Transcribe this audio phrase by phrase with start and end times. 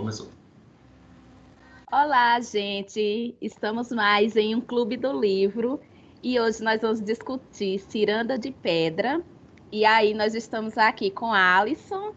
[0.00, 0.28] Começou.
[1.92, 3.36] Olá, gente!
[3.38, 5.78] Estamos mais em um Clube do Livro
[6.22, 9.20] e hoje nós vamos discutir Ciranda de Pedra.
[9.70, 12.14] E aí nós estamos aqui com Alisson.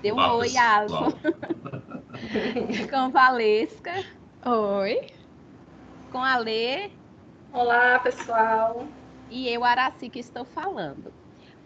[0.00, 1.12] Dê um Olá, oi, Alisson.
[2.90, 4.02] com Valesca.
[4.46, 5.06] Oi.
[6.10, 6.88] Com a Lê.
[7.52, 8.86] Olá, pessoal.
[9.30, 11.12] E eu, Araci, que estou falando.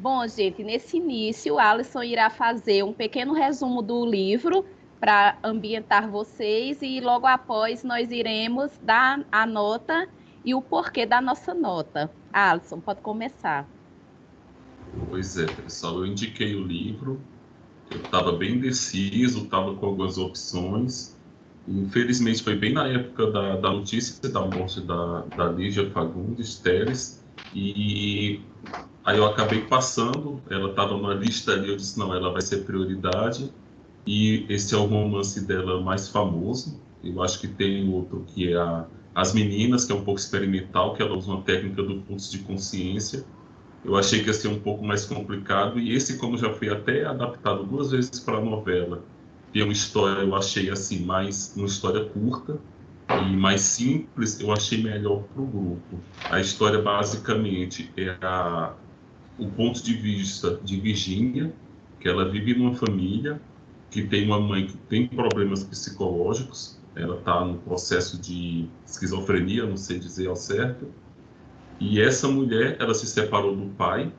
[0.00, 4.64] Bom, gente, nesse início, o Alisson irá fazer um pequeno resumo do livro
[5.00, 10.08] para ambientar vocês e logo após nós iremos dar a nota
[10.44, 12.10] e o porquê da nossa nota.
[12.32, 13.68] Alisson, pode começar.
[15.08, 17.20] Pois é, pessoal, eu indiquei o livro,
[17.90, 21.16] eu estava bem indeciso, estava com algumas opções.
[21.66, 27.24] Infelizmente, foi bem na época da, da notícia da morte da, da Lígia Fagundes Teres,
[27.54, 28.40] e
[29.08, 32.66] Aí eu acabei passando, ela estava numa lista ali, eu disse, não, ela vai ser
[32.66, 33.50] prioridade.
[34.06, 36.80] E esse é o romance dela mais famoso.
[37.02, 40.94] Eu acho que tem outro que é a, As Meninas, que é um pouco experimental,
[40.94, 43.24] que ela usa uma técnica do fluxo de consciência.
[43.84, 45.78] Eu achei que ia ser um pouco mais complicado.
[45.78, 49.04] E esse, como já foi até adaptado duas vezes para a novela,
[49.52, 52.58] tem uma história, eu achei assim, mais uma história curta
[53.08, 56.00] e mais simples, eu achei melhor para o grupo.
[56.28, 58.74] A história basicamente é a
[59.38, 61.54] o ponto de vista de Virginia,
[62.00, 63.40] que ela vive numa família
[63.90, 69.76] que tem uma mãe que tem problemas psicológicos, ela está no processo de esquizofrenia, não
[69.76, 70.88] sei dizer ao certo,
[71.80, 74.12] e essa mulher, ela se separou do pai,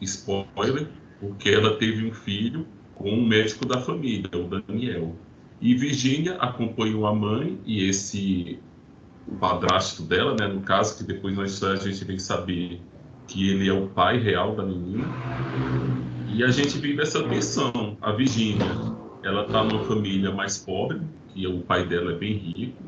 [0.00, 0.88] spoiler,
[1.20, 5.14] porque ela teve um filho com um médico da família, o Daniel.
[5.60, 8.58] E Virginia acompanhou a mãe e esse
[9.38, 12.80] padrasto dela, né, no caso, que depois história a gente vem saber
[13.26, 15.06] que ele é o pai real da menina.
[16.28, 17.96] E a gente vive essa tensão.
[18.02, 18.66] A Virgínia,
[19.24, 21.00] ela está numa família mais pobre,
[21.32, 22.82] que o pai dela é bem rico.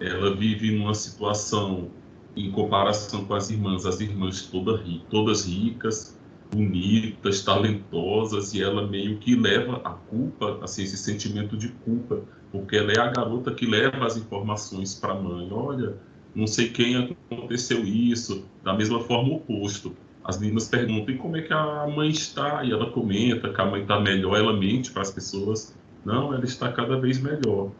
[0.00, 1.88] Ela vive numa situação,
[2.36, 6.18] em comparação com as irmãs, as irmãs toda, todas ricas,
[6.52, 12.76] bonitas, talentosas, e ela meio que leva a culpa, assim, esse sentimento de culpa, porque
[12.76, 15.48] ela é a garota que leva as informações para a mãe.
[15.52, 15.96] Olha,
[16.34, 16.96] não sei quem
[17.30, 19.94] aconteceu isso, da mesma forma o oposto.
[20.28, 22.62] As meninas perguntam, como é que a mãe está?
[22.62, 25.74] E ela comenta que a mãe está melhor, ela mente para as pessoas.
[26.04, 27.70] Não, ela está cada vez melhor.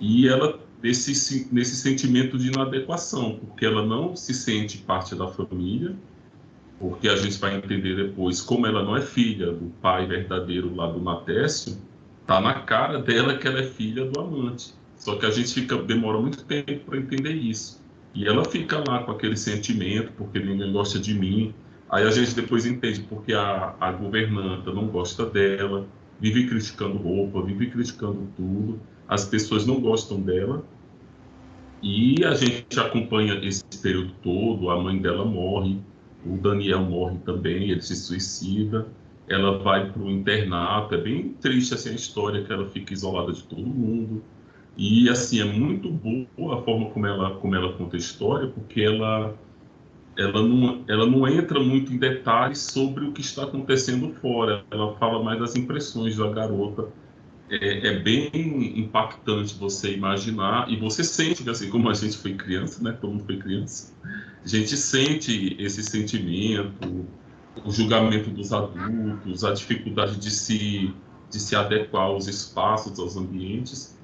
[0.00, 5.94] E ela, nesse, nesse sentimento de inadequação, porque ela não se sente parte da família,
[6.76, 10.90] porque a gente vai entender depois, como ela não é filha do pai verdadeiro lá
[10.90, 11.78] do Matécio,
[12.26, 14.74] tá na cara dela que ela é filha do amante.
[14.96, 17.80] Só que a gente fica, demora muito tempo para entender isso.
[18.14, 21.54] E ela fica lá com aquele sentimento, porque ninguém gosta de mim.
[21.90, 25.86] Aí a gente depois entende porque a, a governanta não gosta dela,
[26.20, 28.80] vive criticando roupa, vive criticando tudo.
[29.08, 30.64] As pessoas não gostam dela.
[31.82, 34.70] E a gente acompanha esse período todo.
[34.70, 35.80] A mãe dela morre,
[36.24, 38.86] o Daniel morre também, ele se suicida.
[39.28, 40.94] Ela vai para o internato.
[40.94, 44.22] É bem triste assim, a história que ela fica isolada de todo mundo
[44.76, 48.80] e assim é muito boa a forma como ela como ela conta a história, porque
[48.80, 49.36] ela
[50.20, 54.64] ela não, ela não entra muito em detalhes sobre o que está acontecendo fora.
[54.70, 56.88] Ela fala mais das impressões da garota.
[57.48, 58.30] É, é, bem
[58.78, 62.92] impactante você imaginar e você sente assim como a gente foi criança, né?
[62.92, 63.92] Todo mundo foi criança.
[64.44, 67.06] A gente sente esse sentimento,
[67.64, 70.94] o julgamento dos adultos, a dificuldade de se
[71.30, 73.96] de se adequar aos espaços, aos ambientes.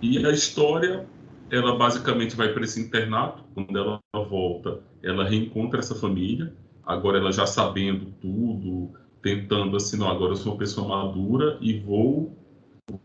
[0.00, 1.06] E a história,
[1.50, 3.44] ela basicamente vai para esse internato.
[3.54, 6.54] Quando ela volta, ela reencontra essa família.
[6.84, 11.78] Agora ela já sabendo tudo, tentando assim, não, agora eu sou uma pessoa madura e
[11.78, 12.36] vou,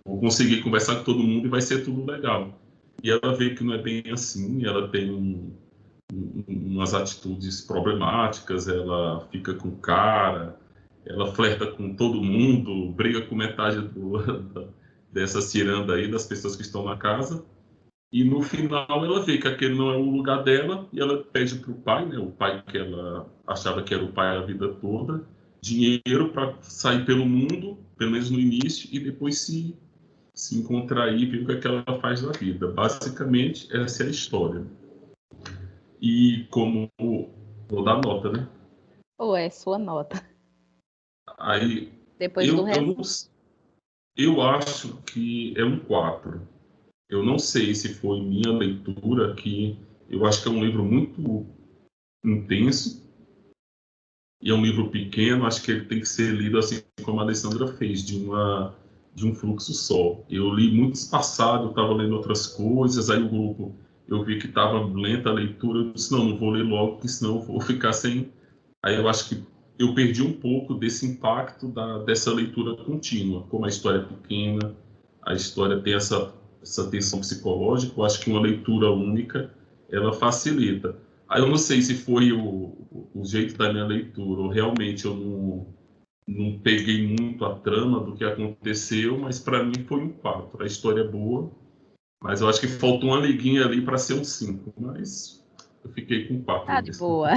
[0.05, 2.59] vou conseguir conversar com todo mundo e vai ser tudo legal.
[3.03, 5.51] E ela vê que não é bem assim, ela tem um,
[6.13, 10.57] um, umas atitudes problemáticas, ela fica com cara,
[11.05, 14.69] ela flerta com todo mundo, briga com metade do,
[15.11, 17.45] dessa ciranda aí, das pessoas que estão na casa.
[18.11, 21.55] E no final ela vê que aquele não é o lugar dela e ela pede
[21.55, 24.73] para o pai, né, o pai que ela achava que era o pai a vida
[24.75, 25.27] toda,
[25.61, 29.75] dinheiro para sair pelo mundo, pelo menos no início, e depois se,
[30.33, 32.67] se encontrar e ver o que, é que ela faz da vida.
[32.67, 34.65] Basicamente, essa é a história.
[36.01, 36.89] E como.
[37.67, 38.47] Vou dar nota, né?
[39.17, 40.23] Ou é sua nota.
[41.39, 41.91] Aí.
[42.19, 42.81] Depois eu, do resto.
[42.81, 43.03] Eu
[44.17, 46.54] eu acho que é um 4.
[47.09, 49.77] Eu não sei se foi minha leitura que
[50.09, 51.45] eu acho que é um livro muito
[52.23, 53.03] intenso
[54.41, 55.45] e é um livro pequeno.
[55.45, 58.75] Acho que ele tem que ser lido assim como a Alessandra fez, de uma
[59.15, 60.21] de um fluxo só.
[60.29, 63.73] Eu li muito espaçado, estava lendo outras coisas, aí o grupo,
[64.07, 67.07] eu vi que estava lenta a leitura, eu disse, não, não vou ler logo, porque
[67.07, 68.29] senão eu vou ficar sem...
[68.83, 69.43] Aí eu acho que
[69.79, 74.75] eu perdi um pouco desse impacto da, dessa leitura contínua, como a história é pequena,
[75.21, 76.33] a história tem essa,
[76.65, 79.53] essa tensão psicológica, eu acho que uma leitura única,
[79.89, 80.97] ela facilita.
[81.29, 82.75] Aí eu não sei se foi o,
[83.13, 85.75] o jeito da minha leitura, ou realmente eu não
[86.27, 90.63] não peguei muito a trama do que aconteceu, mas para mim foi um 4.
[90.63, 91.51] A história é boa,
[92.19, 95.45] mas eu acho que faltou uma liguinha ali para ser um 5, mas
[95.83, 96.65] eu fiquei com 4.
[96.65, 97.29] Tá de boa.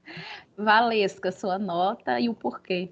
[0.56, 2.90] Valesca, sua nota e o porquê?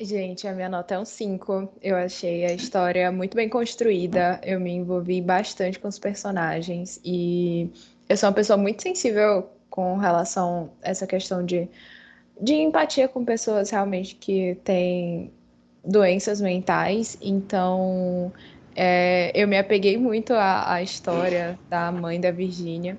[0.00, 1.68] Gente, a minha nota é um 5.
[1.82, 7.70] Eu achei a história muito bem construída, eu me envolvi bastante com os personagens e
[8.08, 11.68] eu sou uma pessoa muito sensível com relação a essa questão de
[12.40, 15.30] de empatia com pessoas realmente que têm
[15.84, 17.18] doenças mentais.
[17.20, 18.32] Então,
[18.74, 22.96] é, eu me apeguei muito à, à, história da mãe da Virgínia.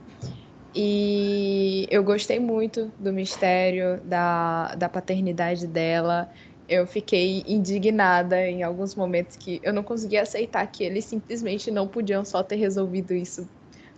[0.76, 6.30] E eu gostei muito do mistério da, da paternidade dela.
[6.72, 11.86] Eu fiquei indignada em alguns momentos que eu não conseguia aceitar que eles simplesmente não
[11.86, 13.46] podiam só ter resolvido isso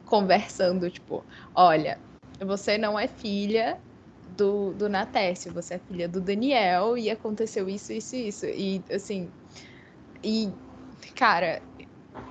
[0.06, 1.24] conversando, tipo,
[1.54, 2.00] olha,
[2.40, 3.78] você não é filha
[4.36, 8.46] do, do Natécio, você é filha do Daniel e aconteceu isso, isso e isso.
[8.48, 9.30] E assim,
[10.24, 10.50] e
[11.16, 11.62] cara,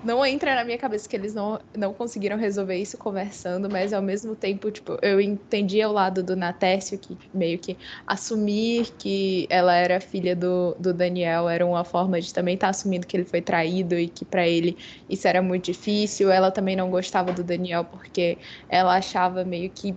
[0.03, 4.03] não entra na minha cabeça que eles não, não conseguiram resolver isso conversando, mas ao
[4.03, 9.75] mesmo tempo, tipo, eu entendia o lado do Natécio, que meio que assumir que ela
[9.77, 13.25] era filha do, do Daniel era uma forma de também estar tá assumindo que ele
[13.25, 14.77] foi traído e que para ele
[15.09, 16.31] isso era muito difícil.
[16.31, 19.97] Ela também não gostava do Daniel porque ela achava meio que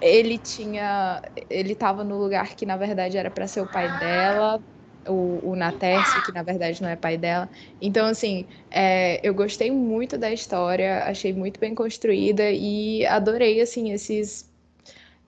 [0.00, 1.20] ele tinha.
[1.50, 4.62] Ele estava no lugar que na verdade era para ser o pai dela,
[5.08, 7.48] o, o Natércio, que na verdade não é pai dela.
[7.80, 13.92] Então, assim, é, eu gostei muito da história, achei muito bem construída e adorei, assim,
[13.92, 14.50] esses,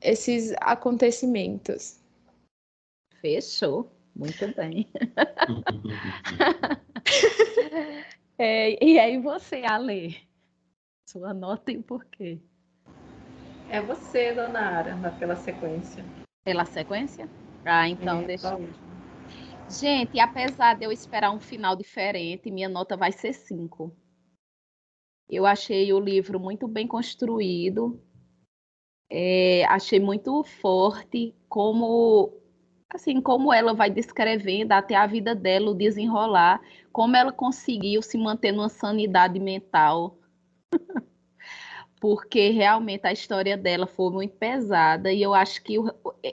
[0.00, 1.98] esses acontecimentos.
[3.20, 3.90] Fechou.
[4.14, 4.88] Muito bem.
[8.38, 10.16] é, e aí você, Ale?
[11.08, 12.38] Sua nota e o porquê?
[13.68, 16.04] É você, dona Ara, pela sequência.
[16.44, 17.28] Pela sequência?
[17.64, 18.68] Ah, então é, deixa eu.
[19.70, 23.94] Gente, apesar de eu esperar um final diferente, minha nota vai ser 5.
[25.28, 28.02] Eu achei o livro muito bem construído,
[29.08, 32.36] é, achei muito forte como
[32.92, 36.60] assim como ela vai descrevendo até a vida dela, o desenrolar,
[36.92, 40.18] como ela conseguiu se manter numa sanidade mental
[42.00, 45.84] porque realmente a história dela foi muito pesada e eu acho que o,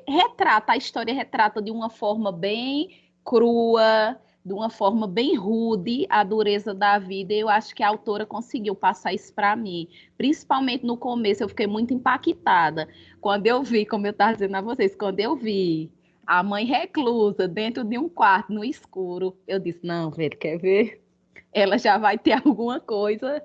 [0.07, 6.24] retrata a história retrata de uma forma bem crua, de uma forma bem rude a
[6.24, 7.33] dureza da vida.
[7.33, 9.89] Eu acho que a autora conseguiu passar isso para mim.
[10.18, 12.88] Principalmente no começo, eu fiquei muito impactada.
[13.19, 15.91] Quando eu vi, como eu estava dizendo a vocês, quando eu vi
[16.25, 21.03] a mãe reclusa dentro de um quarto no escuro, eu disse: não, velho, quer ver?
[21.51, 23.44] Ela já vai ter alguma coisa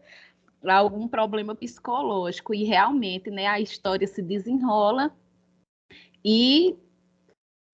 [0.65, 5.13] algum problema psicológico e realmente, né, a história se desenrola
[6.25, 6.77] e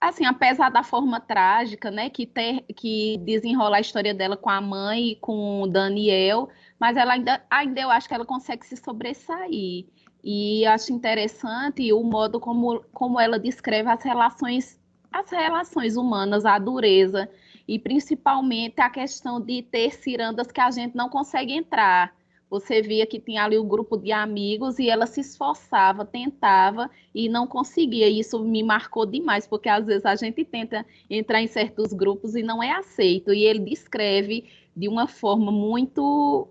[0.00, 4.61] assim, apesar da forma trágica, né, que ter, que desenrola a história dela com a
[4.61, 8.77] mãe e com o Daniel, mas ela ainda, ainda eu acho que ela consegue se
[8.77, 9.87] sobressair.
[10.22, 14.81] E acho interessante o modo como, como ela descreve as relações,
[15.13, 17.29] as relações humanas, a dureza,
[17.67, 22.15] e principalmente a questão de ter cirandas que a gente não consegue entrar
[22.50, 26.90] você via que tinha ali o um grupo de amigos e ela se esforçava, tentava
[27.14, 28.08] e não conseguia.
[28.08, 32.34] E isso me marcou demais, porque às vezes a gente tenta entrar em certos grupos
[32.34, 33.32] e não é aceito.
[33.32, 36.48] E ele descreve de uma forma muito,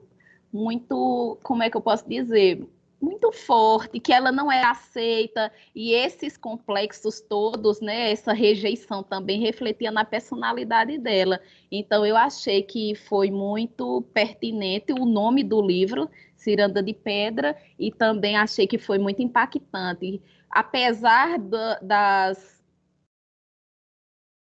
[0.54, 2.68] muito, como é que eu posso dizer?
[3.02, 9.40] Muito forte, que ela não é aceita, e esses complexos todos, né, essa rejeição também
[9.40, 11.40] refletia na personalidade dela.
[11.72, 17.92] Então eu achei que foi muito pertinente o nome do livro, Ciranda de Pedra, e
[17.92, 20.22] também achei que foi muito impactante.
[20.50, 22.57] Apesar do, das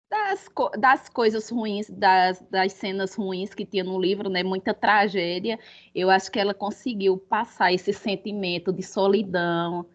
[0.10, 0.50] das,
[0.80, 4.44] das coisas ruins, das, das cenas ruins que tinha no livro, né?
[4.44, 5.60] Muita tragédia.
[5.94, 9.86] Eu acho que ela conseguiu passar esse sentimento de solidão,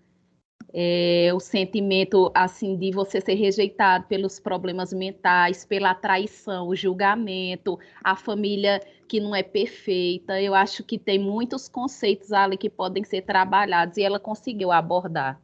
[0.74, 7.78] é, o sentimento assim de você ser rejeitado pelos problemas mentais, pela traição, o julgamento,
[8.02, 10.40] a família que não é perfeita.
[10.40, 15.40] Eu acho que tem muitos conceitos ali que podem ser trabalhados e ela conseguiu abordar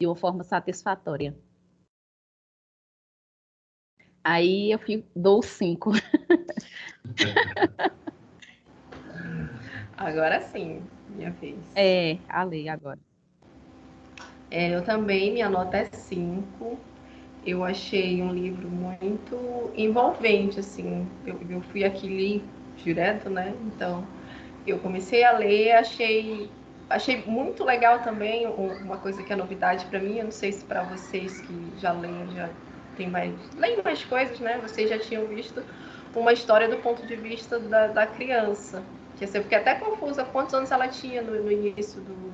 [0.00, 1.36] de uma forma satisfatória.
[4.28, 5.92] Aí eu fico, dou cinco.
[9.96, 11.58] Agora sim, minha vez.
[11.76, 12.98] É, a lei agora.
[14.50, 16.76] É, eu também, minha nota é 5.
[17.44, 21.06] Eu achei um livro muito envolvente, assim.
[21.24, 22.42] Eu, eu fui aqui li
[22.82, 23.54] direto, né?
[23.64, 24.04] Então,
[24.66, 26.50] eu comecei a ler, achei
[26.90, 30.18] achei muito legal também uma coisa que é novidade para mim.
[30.18, 32.50] Eu não sei se para vocês que já leem, já
[32.96, 34.58] tem mais leem mais coisas, né?
[34.62, 35.62] Vocês já tinham visto
[36.14, 38.82] uma história do ponto de vista da, da criança.
[39.16, 42.32] Que assim, eu fiquei até confusa quantos anos ela tinha no, no início do,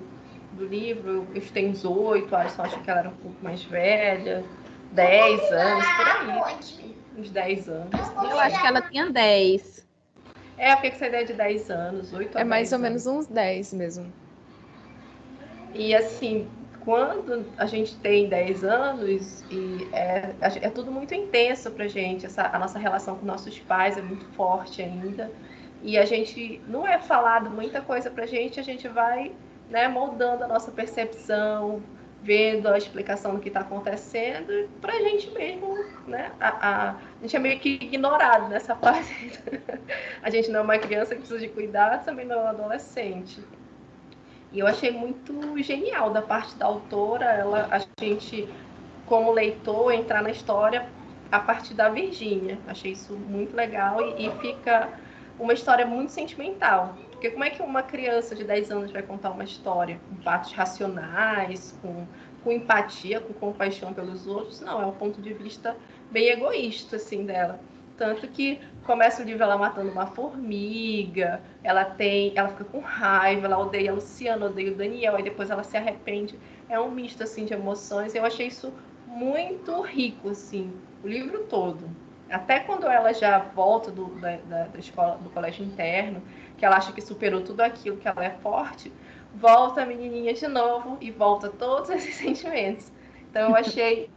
[0.52, 1.26] do livro.
[1.35, 4.45] Eu tenho uns oito, acho, acho que ela era um pouco mais velha.
[4.92, 6.97] dez anos, por aí.
[7.16, 7.90] Uns dez anos.
[8.16, 9.87] Eu acho que ela tinha dez.
[10.59, 12.88] É, eu fiquei com essa ideia de dez anos, oito É mais ou anos.
[12.88, 14.12] menos uns dez mesmo.
[15.75, 16.47] E assim,
[16.84, 22.42] quando a gente tem 10 anos, e é, é tudo muito intenso pra gente, essa,
[22.52, 25.30] a nossa relação com nossos pais é muito forte ainda.
[25.82, 29.32] E a gente não é falado muita coisa pra gente, a gente vai
[29.68, 31.82] né, moldando a nossa percepção,
[32.22, 36.30] vendo a explicação do que está acontecendo, para a gente mesmo, né?
[36.38, 39.40] A, a, a, gente é meio que ignorado nessa parte.
[40.22, 43.40] a gente não é uma criança que precisa de cuidado, também não é um adolescente.
[44.52, 48.49] E eu achei muito genial da parte da autora, ela, a gente,
[49.06, 50.87] como leitor, entrar na história
[51.30, 52.59] a partir da Virgínia.
[52.66, 54.90] Achei isso muito legal e, e fica
[55.38, 56.97] uma história muito sentimental.
[57.11, 60.52] Porque como é que uma criança de 10 anos vai contar uma história com fatos
[60.52, 62.06] racionais, com,
[62.44, 64.61] com empatia, com compaixão pelos outros?
[64.61, 65.75] Não, é um ponto de vista
[66.11, 67.59] bem egoísta, assim, dela.
[68.02, 73.47] Tanto que começa o livro ela matando uma formiga, ela tem, ela fica com raiva,
[73.47, 76.37] ela odeia a Luciana, odeia o Daniel, aí depois ela se arrepende.
[76.68, 78.12] É um misto assim de emoções.
[78.12, 78.75] Eu achei isso
[79.06, 80.73] muito rico, assim,
[81.04, 81.88] o livro todo.
[82.28, 84.35] Até quando ela já volta do, da,
[84.66, 86.21] da, escola, do colégio interno,
[86.59, 88.92] que ela acha que superou tudo aquilo, que ela é forte,
[89.32, 92.90] volta a menininha de novo e volta todos esses sentimentos.
[93.30, 94.11] Então eu achei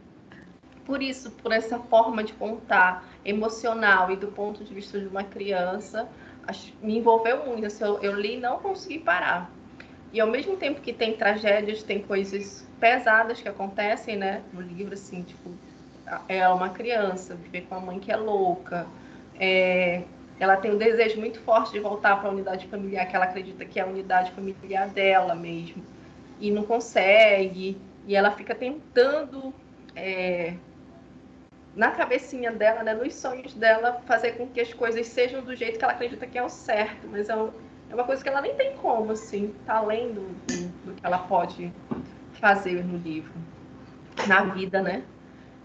[0.86, 5.24] por isso, por essa forma de contar emocional e do ponto de vista de uma
[5.24, 6.08] criança,
[6.46, 7.66] acho, me envolveu muito.
[7.66, 9.50] Assim, eu, eu li e não consegui parar.
[10.12, 14.42] E ao mesmo tempo que tem tragédias, tem coisas pesadas que acontecem, né?
[14.52, 15.50] No livro, assim, tipo,
[16.28, 18.86] é uma criança, viver com a mãe que é louca.
[19.38, 20.04] É,
[20.38, 23.64] ela tem um desejo muito forte de voltar para a unidade familiar, que ela acredita
[23.64, 25.82] que é a unidade familiar dela mesmo.
[26.40, 27.76] E não consegue.
[28.06, 29.52] E ela fica tentando
[29.96, 30.54] é,
[31.76, 35.78] na cabecinha dela, né, nos sonhos dela, fazer com que as coisas sejam do jeito
[35.78, 37.50] que ela acredita que é o certo, mas é, um,
[37.90, 40.22] é uma coisa que ela nem tem como, assim, tá além do,
[40.86, 41.70] do, que ela pode
[42.40, 43.32] fazer no livro,
[44.26, 45.04] na vida, né?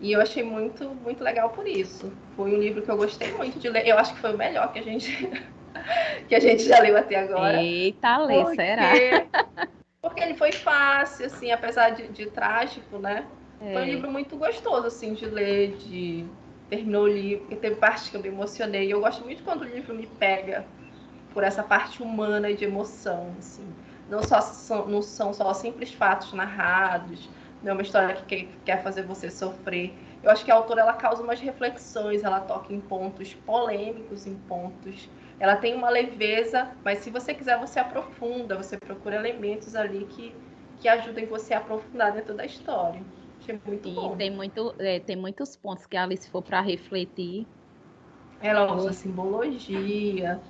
[0.02, 2.12] E eu achei muito, muito legal por isso.
[2.36, 3.88] Foi um livro que eu gostei muito de ler.
[3.88, 5.30] Eu acho que foi o melhor que a gente,
[6.28, 7.62] que a gente já leu até agora.
[7.62, 8.92] Eita, lê, porque, será?
[10.02, 13.24] Porque ele foi fácil, assim, apesar de, de trágico, né?
[13.62, 13.74] É.
[13.74, 16.26] Foi um livro muito gostoso, assim, de ler, de...
[16.70, 18.92] Terminou o livro, porque teve partes que eu me emocionei.
[18.92, 20.66] Eu gosto muito quando o livro me pega
[21.34, 23.66] por essa parte humana e de emoção, assim.
[24.10, 27.30] Não, só, são, não são só simples fatos narrados,
[27.64, 29.94] não é uma história que quer fazer você sofrer.
[30.24, 34.36] Eu acho que a autora ela causa umas reflexões, ela toca em pontos polêmicos, em
[34.36, 35.10] pontos.
[35.40, 40.36] Ela tem uma leveza, mas se você quiser, você aprofunda, você procura elementos ali que,
[40.80, 43.02] que ajudem você a aprofundar dentro da história.
[43.42, 44.16] Achei muito e bom.
[44.16, 47.48] Tem, muito, é, tem muitos pontos que ali, se for para refletir.
[48.40, 50.42] Ela usa simbologia,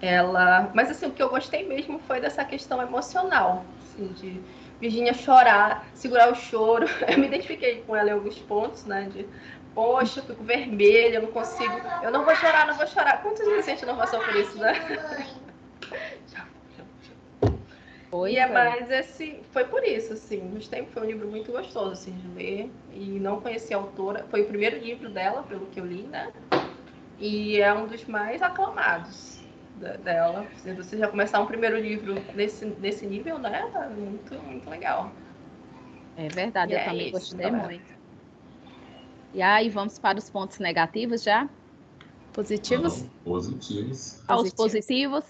[0.00, 0.70] ela.
[0.74, 4.44] Mas assim, o que eu gostei mesmo foi dessa questão emocional, assim, de
[4.80, 6.86] Virginia chorar, segurar o choro.
[7.08, 9.08] Eu me identifiquei com ela em alguns pontos, né?
[9.08, 9.28] De
[9.74, 11.80] poxa, eu fico vermelha, eu não consigo.
[12.00, 13.22] Eu não vou chorar, não vou chorar.
[13.22, 14.72] Quantas vezes a gente não passou por isso, né?
[18.10, 19.40] Foi, e é mais esse.
[19.52, 20.40] Foi por isso, assim.
[20.40, 22.70] Nos tempos foi um livro muito gostoso, assim, de ler.
[22.92, 24.26] E não conheci a autora.
[24.30, 26.32] Foi o primeiro livro dela, pelo que eu li, né?
[27.20, 29.38] E é um dos mais aclamados
[29.76, 30.44] da, dela.
[30.56, 33.70] Se você já começar um primeiro livro nesse, nesse nível, né?
[33.72, 35.12] Tá muito, muito legal.
[36.16, 37.68] É verdade, e eu é também isso, gostei galera.
[37.68, 38.00] muito.
[39.32, 41.48] E aí, vamos para os pontos negativos já?
[42.32, 43.02] Positivos?
[43.02, 44.20] Não, positivos.
[44.26, 45.24] Aos positivos?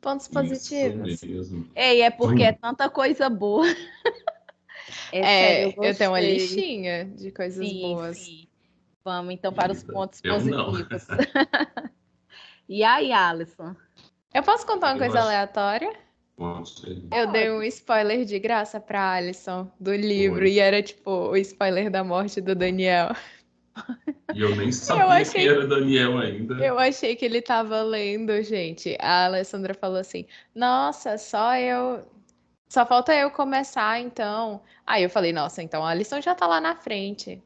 [0.00, 1.22] Pontos positivos.
[1.74, 2.46] Ei, é porque hum.
[2.46, 3.66] é tanta coisa boa.
[5.12, 8.18] é, é sério, eu, eu, tenho uma listinha de coisas sim, boas.
[8.18, 8.48] Sim.
[9.04, 11.06] Vamos então para os pontos eu positivos.
[12.68, 13.74] e aí, Alisson?
[14.34, 15.28] Eu posso contar uma eu coisa acho...
[15.28, 16.06] aleatória?
[16.36, 17.08] Pode.
[17.10, 20.50] Eu dei um spoiler de graça para Alisson do livro Foi.
[20.50, 23.14] e era tipo o spoiler da morte do Daniel.
[24.34, 25.42] E eu nem sabia eu achei...
[25.42, 26.54] que era Daniel ainda.
[26.54, 28.96] Eu achei que ele estava lendo, gente.
[29.00, 32.06] A Alessandra falou assim: Nossa, só eu.
[32.68, 34.62] Só falta eu começar, então.
[34.86, 37.42] Aí eu falei: Nossa, então a lição já tá lá na frente.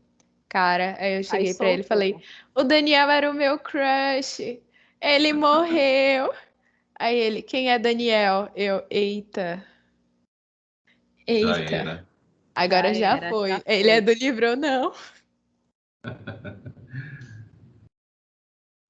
[0.49, 2.17] Cara, aí eu cheguei para ele e falei:
[2.55, 4.61] O Daniel era o meu crush.
[5.01, 6.33] Ele morreu.
[6.99, 8.51] Aí ele: Quem é Daniel?
[8.55, 9.65] Eu: Eita.
[11.27, 11.85] Eita.
[11.85, 12.05] Já
[12.55, 13.51] Agora já, já foi.
[13.51, 14.93] Já ele é do livro ou não?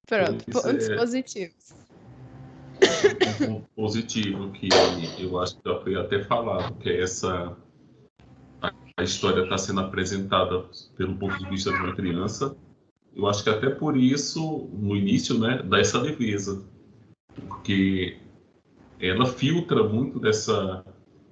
[0.07, 0.95] Pronto, pontos é...
[0.95, 1.73] positivos.
[3.41, 4.69] Um ponto positivo que
[5.19, 7.57] eu acho que já foi até falado, que é essa
[8.97, 10.63] a história está sendo apresentada
[10.95, 12.55] pelo ponto de vista de uma criança.
[13.15, 16.63] Eu acho que até por isso, no início, né, dá essa leveza,
[17.47, 18.19] porque
[18.99, 20.85] ela filtra muito dessa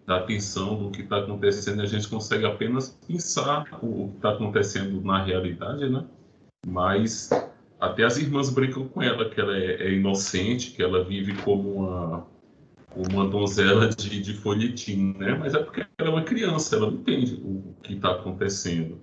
[0.10, 5.00] da atenção do que está acontecendo, a gente consegue apenas pensar o que está acontecendo
[5.02, 6.04] na realidade, né?
[6.66, 7.30] Mas
[7.80, 11.76] até as irmãs brincam com ela, que ela é, é inocente, que ela vive como
[11.76, 12.28] uma,
[12.96, 15.38] uma donzela de, de folhetim, né?
[15.40, 18.98] Mas é porque ela é uma criança, ela não entende o que está acontecendo.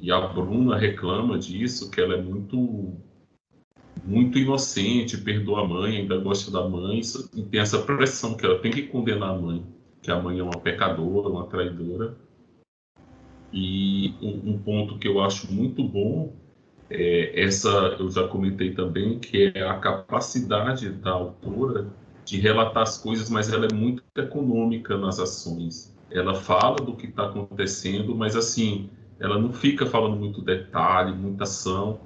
[0.00, 2.96] E a Bruna reclama disso, que ela é muito
[4.02, 7.02] muito inocente, perdoa a mãe, ainda gosta da mãe,
[7.34, 10.42] e tem essa pressão que ela tem que condenar a mãe que a mãe é
[10.42, 12.16] uma pecadora, uma traidora.
[13.52, 16.34] E um, um ponto que eu acho muito bom
[16.90, 21.88] é essa, eu já comentei também, que é a capacidade da autora
[22.24, 25.96] de relatar as coisas, mas ela é muito econômica nas ações.
[26.10, 31.44] Ela fala do que está acontecendo, mas assim, ela não fica falando muito detalhe, muita
[31.44, 32.00] ação.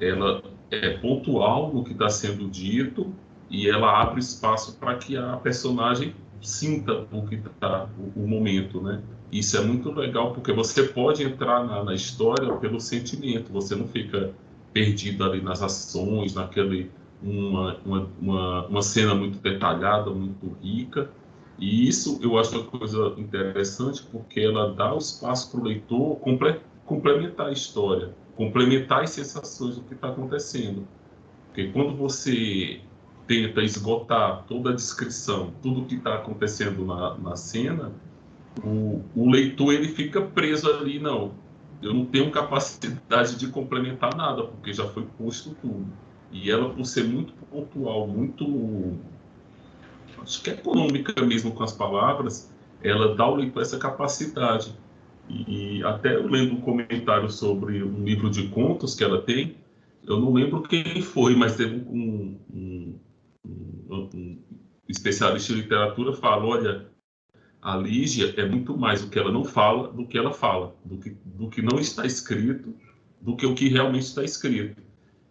[0.00, 3.12] Ela é pontual no que está sendo dito
[3.50, 8.80] e ela abre espaço para que a personagem sinta o que está o, o, momento,
[8.80, 9.02] né?
[9.32, 13.88] Isso é muito legal porque você pode entrar na, na, história pelo sentimento, você não
[13.88, 14.32] fica
[14.72, 16.90] perdido ali nas ações, naquele
[17.22, 21.10] uma, uma, uma, uma cena muito detalhada, muito rica.
[21.58, 26.16] E isso eu acho uma coisa interessante porque ela dá o espaço para o leitor
[26.16, 30.86] comple, complementar a história, complementar as sensações do que está acontecendo.
[31.46, 32.80] Porque quando você
[33.26, 37.92] tenta esgotar toda a descrição, tudo o que está acontecendo na, na cena,
[38.62, 41.32] o, o, leitor ele fica preso ali, não,
[41.82, 45.86] eu não tenho capacidade de complementar nada, porque já foi posto tudo.
[46.30, 48.98] E ela, por ser muito pontual, muito,
[50.22, 54.76] acho que é econômica mesmo com as palavras, ela dá ao leitor essa capacidade.
[55.28, 59.56] E, até eu lendo um comentário sobre um livro de contos que ela tem,
[60.06, 62.94] eu não lembro quem foi, mas teve um, um,
[63.90, 64.42] um
[64.88, 66.86] especialista em literatura fala, olha,
[67.60, 70.98] a Lígia é muito mais o que ela não fala do que ela fala, do
[70.98, 72.74] que, do que não está escrito,
[73.20, 74.82] do que o que realmente está escrito.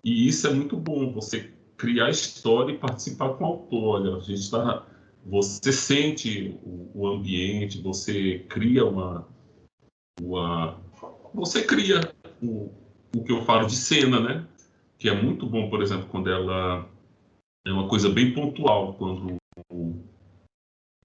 [0.03, 4.01] E isso é muito bom, você criar história e participar com o autor.
[4.01, 4.85] Olha, a gente está,
[5.23, 9.27] você sente o, o, ambiente, você cria uma,
[10.21, 10.81] uma
[11.33, 12.01] você cria
[12.41, 12.71] o,
[13.15, 14.47] o que eu falo de cena, né?
[14.97, 16.89] Que é muito bom, por exemplo, quando ela
[17.65, 19.37] é uma coisa bem pontual quando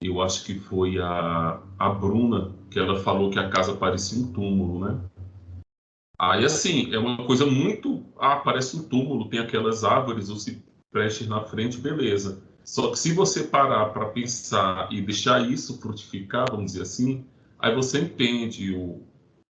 [0.01, 4.31] eu acho que foi a, a Bruna que ela falou que a casa parecia um
[4.31, 5.01] túmulo, né?
[6.17, 8.03] Aí assim, é uma coisa muito.
[8.17, 12.41] Ah, parece um túmulo, tem aquelas árvores, os ciprestes na frente, beleza.
[12.63, 17.25] Só que se você parar para pensar e deixar isso frutificar, vamos dizer assim,
[17.57, 19.01] aí você entende o,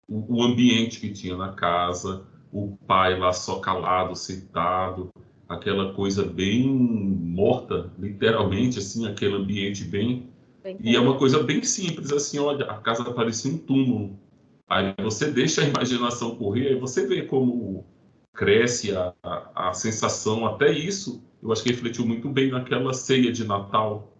[0.08, 5.10] o, o ambiente que tinha na casa, o pai lá só calado, sentado,
[5.48, 10.28] aquela coisa bem morta, literalmente, assim, aquele ambiente bem.
[10.62, 14.18] bem e é uma coisa bem simples, assim, olha, a casa parecia um túmulo.
[14.68, 17.84] Aí você deixa a imaginação correr, aí você vê como
[18.34, 23.30] cresce a, a, a sensação, até isso, eu acho que refletiu muito bem naquela ceia
[23.30, 24.10] de Natal.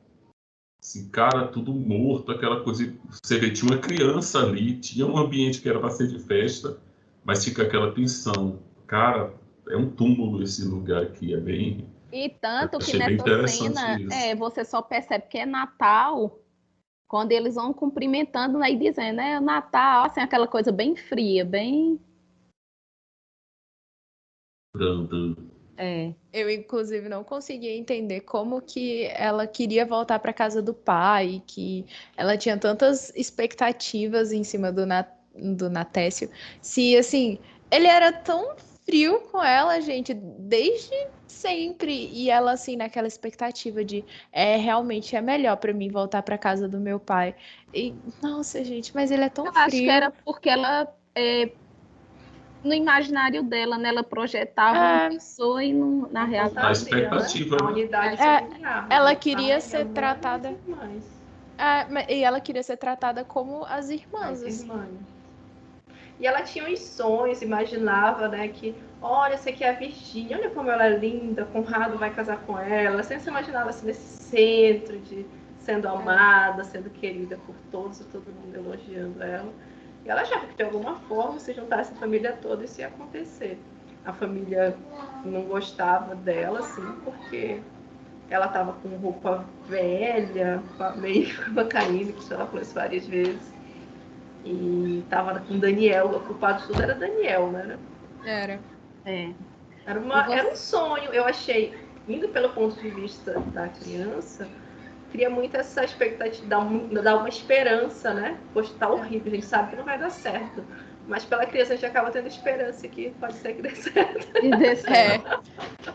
[0.81, 2.95] Assim, cara, tudo morto, aquela coisa.
[3.23, 6.79] Você vê, tinha uma criança ali, tinha um ambiente que era para ser de festa,
[7.25, 8.59] mas fica aquela tensão.
[8.87, 9.33] Cara,
[9.69, 11.89] é um túmulo esse lugar aqui, é bem.
[12.13, 16.39] E tanto que nessa cena é, você só percebe que é Natal
[17.09, 22.01] quando eles vão cumprimentando né, e dizendo, é Natal, assim, aquela coisa bem fria, bem.
[25.77, 26.15] É.
[26.33, 31.85] Eu, inclusive, não conseguia entender como que ela queria voltar para casa do pai, que
[32.17, 36.31] ela tinha tantas expectativas em cima do, Nat do Natécio.
[36.61, 37.39] Se, assim,
[37.71, 40.95] ele era tão frio com ela, gente, desde
[41.27, 42.11] sempre.
[42.13, 46.69] E ela, assim, naquela expectativa de é realmente é melhor para mim voltar para casa
[46.69, 47.35] do meu pai.
[47.73, 49.65] E, nossa, gente, mas ele é tão Eu frio.
[49.65, 51.51] Acho que era porque ela é,
[52.65, 53.91] no imaginário dela, né?
[53.91, 54.81] Ela projetava é.
[54.81, 56.67] uma pessoa e no, na realidade.
[56.67, 57.57] A expectativa.
[57.57, 57.63] Né?
[57.63, 60.55] A unidade é, ela queria ser tratada.
[61.57, 64.43] É, e ela queria ser tratada como as irmãs.
[64.43, 64.63] As assim.
[64.63, 65.14] irmãs.
[66.21, 70.51] E ela tinha uns sonhos, imaginava, né, que, olha, essa aqui é a Virgínia, olha
[70.51, 73.03] como ela é linda, Conrado vai casar com ela.
[73.03, 75.27] Sempre se imaginava assim, nesse centro de
[75.59, 79.51] sendo amada, sendo querida por todos, todo mundo elogiando ela.
[80.05, 83.59] E ela achava que de alguma forma, se juntasse a família toda, isso ia acontecer.
[84.05, 84.77] A família
[85.25, 87.63] não gostava dela, assim, porque
[88.29, 90.63] ela estava com roupa velha,
[90.97, 91.29] meio
[91.71, 93.54] caindo, que ela falou isso várias vezes.
[94.45, 97.79] E estava com Daniel, o culpado de tudo era Daniel, né?
[98.25, 98.61] Era.
[99.07, 99.31] É.
[99.87, 100.33] Era, uma, você...
[100.33, 101.75] era um sonho, eu achei,
[102.09, 104.49] indo pelo ponto de vista da criança,
[105.11, 108.39] cria muito essa expectativa, dá, um, dá uma esperança, né?
[108.53, 110.65] Poxa, tá horrível, a gente sabe que não vai dar certo.
[111.07, 114.39] Mas pela criança a gente acaba tendo esperança que pode ser que dê certo.
[114.43, 115.43] E dê certo.
[115.89, 115.95] É.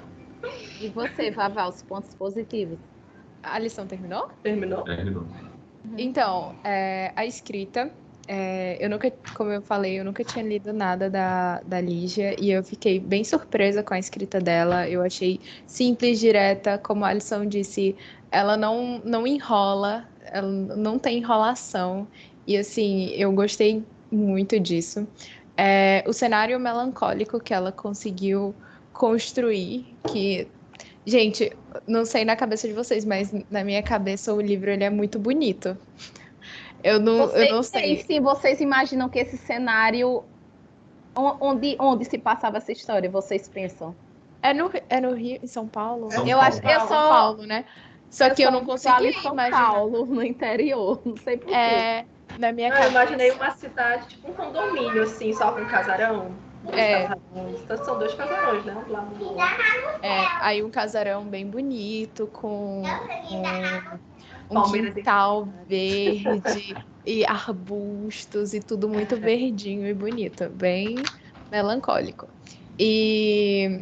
[0.82, 2.80] E você, Vavá, os pontos positivos?
[3.42, 4.30] A lição terminou?
[4.44, 4.84] Terminou.
[4.84, 5.26] Terminou.
[5.98, 7.92] Então, é, a escrita
[8.32, 12.52] é, eu nunca, como eu falei, eu nunca tinha lido nada da, da Lígia e
[12.52, 14.88] eu fiquei bem surpresa com a escrita dela.
[14.88, 17.96] Eu achei simples, direta, como a Alison disse,
[18.30, 22.08] ela não, não enrola, ela não tem enrolação.
[22.46, 25.08] E assim, eu gostei muito disso.
[25.58, 28.54] É, o cenário melancólico que ela conseguiu
[28.94, 30.48] construir, que
[31.06, 31.52] Gente,
[31.88, 35.18] não sei na cabeça de vocês, mas na minha cabeça o livro ele é muito
[35.18, 35.76] bonito.
[36.84, 37.98] Eu não, vocês, eu não sei.
[38.04, 40.24] Se vocês imaginam que esse cenário.
[41.16, 43.94] Onde, onde se passava essa história, vocês pensam?
[44.42, 46.10] É no, é no Rio, em São Paulo?
[46.12, 46.48] São eu Paulo.
[46.48, 47.66] acho que é São Paulo, né?
[48.10, 49.72] Só eu que eu não consegui São imaginar.
[49.72, 51.54] Paulo, no interior, não sei porquê.
[51.54, 52.06] É,
[52.38, 52.88] na minha não, cabeça.
[52.88, 56.32] Eu imaginei uma cidade, tipo um condomínio, assim, só com casarão.
[56.72, 57.10] É.
[57.84, 58.84] São dois casarões, né?
[58.88, 59.46] Um lado do outro.
[60.02, 62.84] É, aí um casarão bem bonito, com,
[63.28, 63.44] com
[64.50, 70.96] um quintal verde e arbustos e tudo muito verdinho e bonito, bem
[71.52, 72.28] melancólico.
[72.78, 73.80] E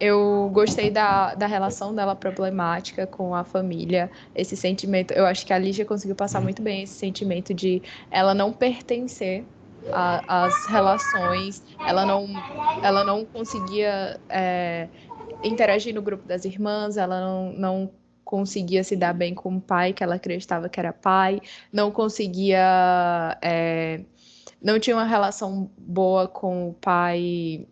[0.00, 5.12] eu gostei da, da relação dela problemática com a família, esse sentimento.
[5.12, 9.44] Eu acho que a Lígia conseguiu passar muito bem esse sentimento de ela não pertencer
[9.92, 12.26] às relações, ela não,
[12.82, 14.88] ela não conseguia é,
[15.42, 17.90] interagir no grupo das irmãs, ela não, não
[18.24, 21.40] conseguia se dar bem com o pai, que ela acreditava que era pai,
[21.72, 23.38] não conseguia.
[23.42, 24.00] É,
[24.62, 27.66] não tinha uma relação boa com o pai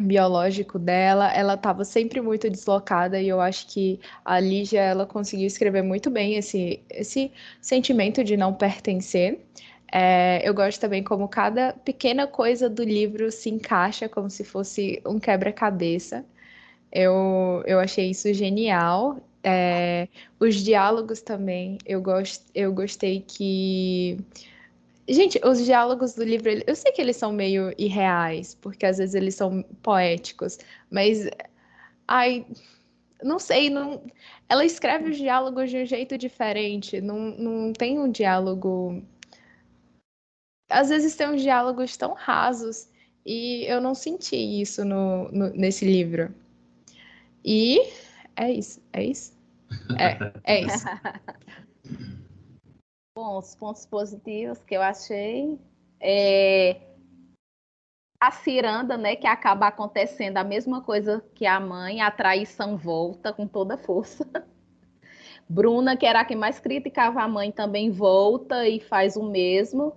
[0.00, 5.46] biológico dela, ela estava sempre muito deslocada e eu acho que a Lígia ela conseguiu
[5.46, 7.30] escrever muito bem esse, esse
[7.60, 9.40] sentimento de não pertencer.
[9.92, 15.02] É, eu gosto também como cada pequena coisa do livro se encaixa como se fosse
[15.06, 16.24] um quebra-cabeça.
[16.92, 24.18] Eu, eu achei isso genial é, os diálogos também, eu, gost, eu gostei que.
[25.08, 29.14] Gente, os diálogos do livro, eu sei que eles são meio irreais, porque às vezes
[29.14, 30.58] eles são poéticos,
[30.90, 31.28] mas.
[32.06, 32.46] Ai,
[33.22, 34.02] não sei, não...
[34.48, 39.02] ela escreve os diálogos de um jeito diferente, não, não tem um diálogo.
[40.68, 42.88] Às vezes tem uns diálogos tão rasos,
[43.24, 46.34] e eu não senti isso no, no nesse livro.
[47.44, 47.80] E
[48.40, 49.38] é isso, é isso.
[49.98, 50.84] É, é isso.
[53.14, 55.58] Bom, os pontos positivos que eu achei
[56.00, 56.80] é
[58.20, 63.32] a ciranda, né, que acaba acontecendo a mesma coisa que a mãe, a traição volta
[63.32, 64.26] com toda força.
[65.48, 69.94] Bruna, que era a que mais criticava a mãe, também volta e faz o mesmo.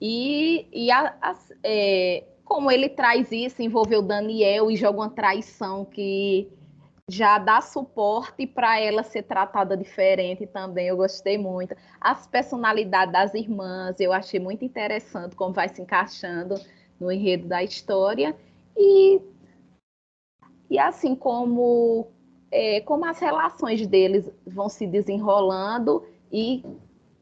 [0.00, 5.84] E, e a, a, é, como ele traz isso, envolveu Daniel e joga uma traição
[5.84, 6.48] que
[7.08, 10.88] já dá suporte para ela ser tratada diferente também.
[10.88, 11.76] Eu gostei muito.
[12.00, 16.54] As personalidades das irmãs, eu achei muito interessante como vai se encaixando
[16.98, 18.34] no enredo da história.
[18.76, 19.20] E,
[20.70, 22.08] e assim como,
[22.50, 26.64] é, como as relações deles vão se desenrolando e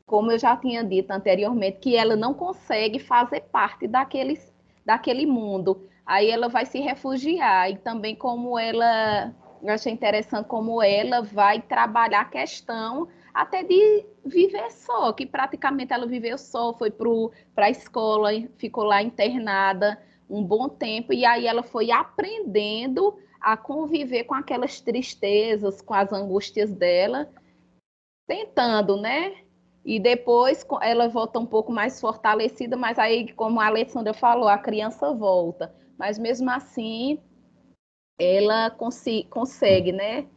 [0.07, 4.53] como eu já tinha dito anteriormente, que ela não consegue fazer parte daqueles,
[4.85, 5.89] daquele mundo.
[6.05, 11.61] Aí ela vai se refugiar e também como ela eu achei interessante como ela vai
[11.61, 17.71] trabalhar a questão até de viver só, que praticamente ela viveu só, foi para a
[17.71, 24.35] escola, ficou lá internada um bom tempo, e aí ela foi aprendendo a conviver com
[24.35, 27.31] aquelas tristezas, com as angústias dela,
[28.27, 29.35] tentando, né?
[29.85, 34.59] E depois ela volta um pouco mais fortalecida, mas aí, como a Alessandra falou, a
[34.59, 35.75] criança volta.
[35.99, 37.21] mas mesmo assim
[38.19, 40.29] ela cons consegue, né?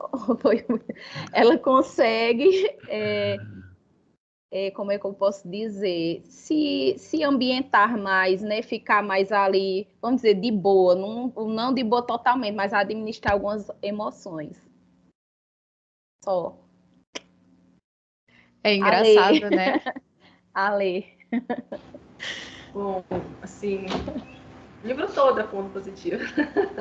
[1.32, 3.36] ela consegue, é,
[4.50, 8.62] é, como é que eu posso dizer, se, se ambientar mais, né?
[8.62, 13.70] Ficar mais ali, vamos dizer, de boa, não, não de boa totalmente, mas administrar algumas
[13.82, 14.60] emoções.
[16.24, 16.58] Só.
[18.64, 19.56] É engraçado, Ale.
[19.56, 19.82] né?
[20.54, 21.18] Ale.
[22.72, 23.02] Bom,
[23.40, 23.86] assim,
[24.82, 26.22] o livro todo é ponto positivo.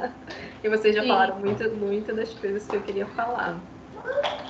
[0.64, 1.08] e vocês já Sim.
[1.08, 3.60] falaram muitas muito das coisas que eu queria falar.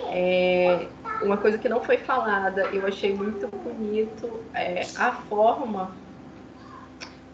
[0.07, 0.87] É,
[1.21, 5.91] uma coisa que não foi falada, eu achei muito bonito, é a forma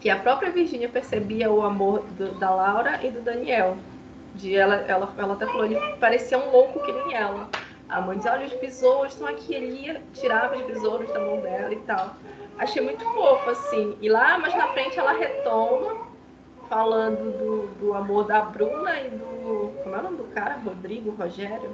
[0.00, 3.76] que a própria Virginia percebia o amor do, da Laura e do Daniel.
[4.34, 7.48] De ela, ela, ela até falou, ele parecia um louco que nem ela.
[7.88, 11.40] A mãe dizia, olha, os besouros estão aqui, ele ia, tirava os besouros da mão
[11.40, 12.14] dela e tal.
[12.58, 13.96] Achei muito fofo, assim.
[14.00, 16.07] E lá, mas na frente ela retoma,
[16.68, 19.72] falando do, do amor da Bruna e do.
[19.82, 20.58] Como é o nome do cara?
[20.64, 21.70] Rodrigo, Rogério?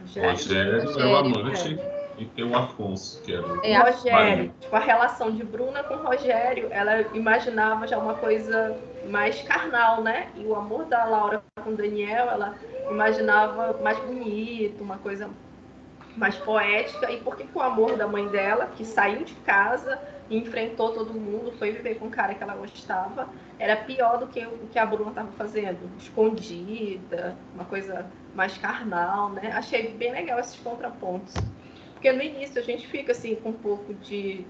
[0.00, 1.80] Rogério, Rogério é o amante.
[1.80, 2.04] É.
[2.16, 4.54] E tem o Afonso, que era o é Rogério.
[4.60, 8.76] Tipo, a relação de Bruna com Rogério, ela imaginava já uma coisa
[9.08, 10.28] mais carnal, né?
[10.36, 12.54] E o amor da Laura com Daniel, ela
[12.88, 15.28] imaginava mais bonito, uma coisa
[16.16, 17.10] mais poética.
[17.10, 19.98] E por que, que o amor da mãe dela, que saiu de casa
[20.30, 24.44] enfrentou todo mundo, foi viver com um cara que ela gostava, era pior do que
[24.44, 29.52] o que a Bruna estava fazendo, escondida, uma coisa mais carnal, né?
[29.52, 31.34] Achei bem legal esses contrapontos.
[31.92, 34.44] Porque no início a gente fica assim com um pouco de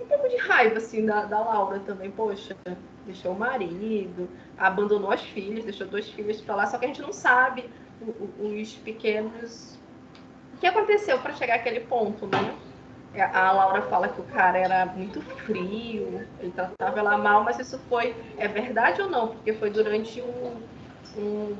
[0.00, 2.56] um pouco de raiva assim da, da Laura também, poxa,
[3.04, 7.02] deixou o marido, abandonou as filhas, deixou duas filhas para lá, só que a gente
[7.02, 7.68] não sabe
[8.38, 9.78] os pequenos
[10.54, 12.56] o que aconteceu para chegar àquele ponto, né?
[13.20, 17.78] A Laura fala que o cara era muito frio, ele tratava ela mal, mas isso
[17.88, 19.28] foi é verdade ou não?
[19.28, 20.62] Porque foi durante um,
[21.16, 21.56] um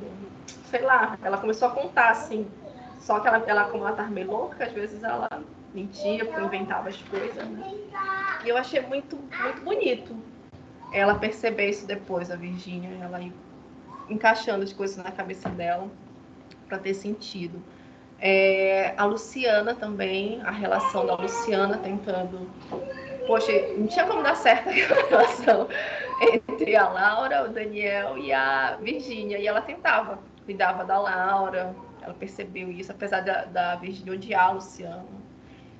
[0.69, 2.49] sei lá, ela começou a contar assim
[2.99, 5.27] só que ela, ela como ela estava meio louca, às vezes ela
[5.73, 7.63] mentia, porque inventava as coisas, né?
[8.43, 10.15] E eu achei muito, muito bonito
[10.93, 13.19] ela perceber isso depois, a Virgínia, ela
[14.09, 15.89] encaixando as coisas na cabeça dela
[16.67, 17.61] para ter sentido.
[18.21, 22.49] É, a Luciana também, a relação da Luciana tentando.
[23.25, 24.71] Poxa, não tinha como dar certo a
[25.09, 25.67] relação
[26.33, 29.37] entre a Laura, o Daniel e a Virgínia.
[29.37, 34.51] E ela tentava, cuidava da Laura, ela percebeu isso, apesar da, da Virgínia odiar a
[34.51, 35.05] Luciana.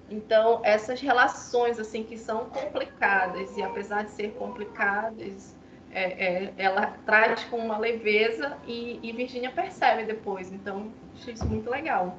[0.10, 5.56] Então, essas relações, assim, que são complicadas, e apesar de ser complicadas,
[5.91, 10.52] é, é, ela traz com uma leveza e, e Virgínia percebe depois.
[10.52, 12.17] Então, achei isso muito legal.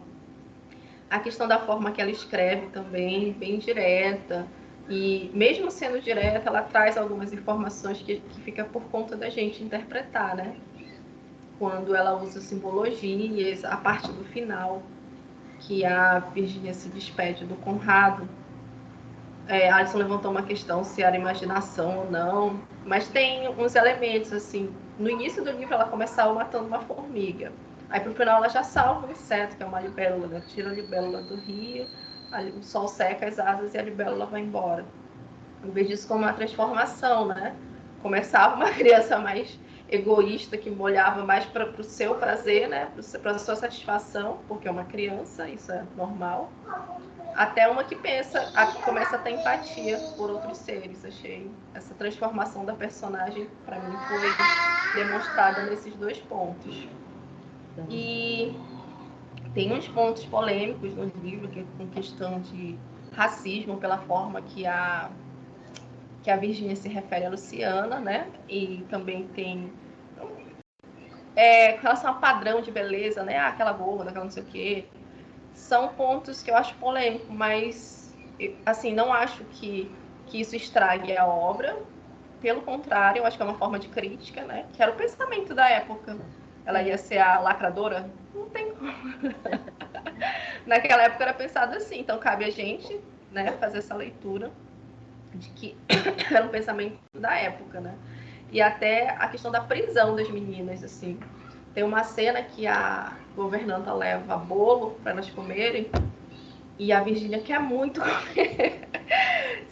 [1.10, 4.46] A questão da forma que ela escreve também, bem direta.
[4.88, 9.62] E mesmo sendo direta, ela traz algumas informações que, que fica por conta da gente
[9.62, 10.56] interpretar, né?
[11.60, 14.82] quando ela usa simbologias, a parte do final,
[15.58, 18.26] que a Virginia se despede do Conrado.
[19.46, 24.74] É, Alisson levantou uma questão se era imaginação ou não, mas tem uns elementos, assim,
[24.98, 27.52] no início do livro ela começava matando uma formiga,
[27.90, 30.42] aí pro final ela já salva um inseto, que é uma libélula, né?
[30.48, 31.86] tira a libélula do rio,
[32.56, 34.84] o sol seca as asas e a libélula vai embora.
[35.62, 37.54] Eu vejo isso como uma transformação, né?
[38.00, 39.58] Começava uma criança mais
[39.90, 42.88] egoísta que molhava mais para o seu prazer, né,
[43.20, 46.48] para a sua satisfação, porque é uma criança, isso é normal,
[47.34, 51.04] até uma que pensa, a, que começa a ter empatia por outros seres.
[51.04, 56.88] Achei essa transformação da personagem para mim foi demonstrada nesses dois pontos.
[57.88, 58.54] E
[59.54, 62.78] tem uns pontos polêmicos no livro que com questão de
[63.12, 65.10] racismo pela forma que a
[66.22, 68.26] que a Virgínia se refere a Luciana, né?
[68.48, 69.72] E também tem
[71.34, 73.38] é, com relação ao padrão de beleza, né?
[73.38, 74.84] Ah, aquela gorda, aquela não sei o quê.
[75.54, 78.14] São pontos que eu acho polêmico, mas
[78.66, 79.90] assim, não acho que,
[80.26, 81.74] que isso estrague a obra.
[82.40, 84.66] Pelo contrário, eu acho que é uma forma de crítica, né?
[84.72, 86.18] Que era o pensamento da época.
[86.64, 88.08] Ela ia ser a lacradora?
[88.34, 88.92] Não tem como.
[90.66, 94.50] Naquela época era pensado assim, então cabe a gente, né, fazer essa leitura
[95.34, 95.76] de que
[96.30, 97.94] era um pensamento da época, né?
[98.52, 101.18] E até a questão da prisão das meninas, assim.
[101.72, 105.88] Tem uma cena que a governanta leva bolo para elas comerem
[106.78, 108.88] e a Virgínia quer muito comer.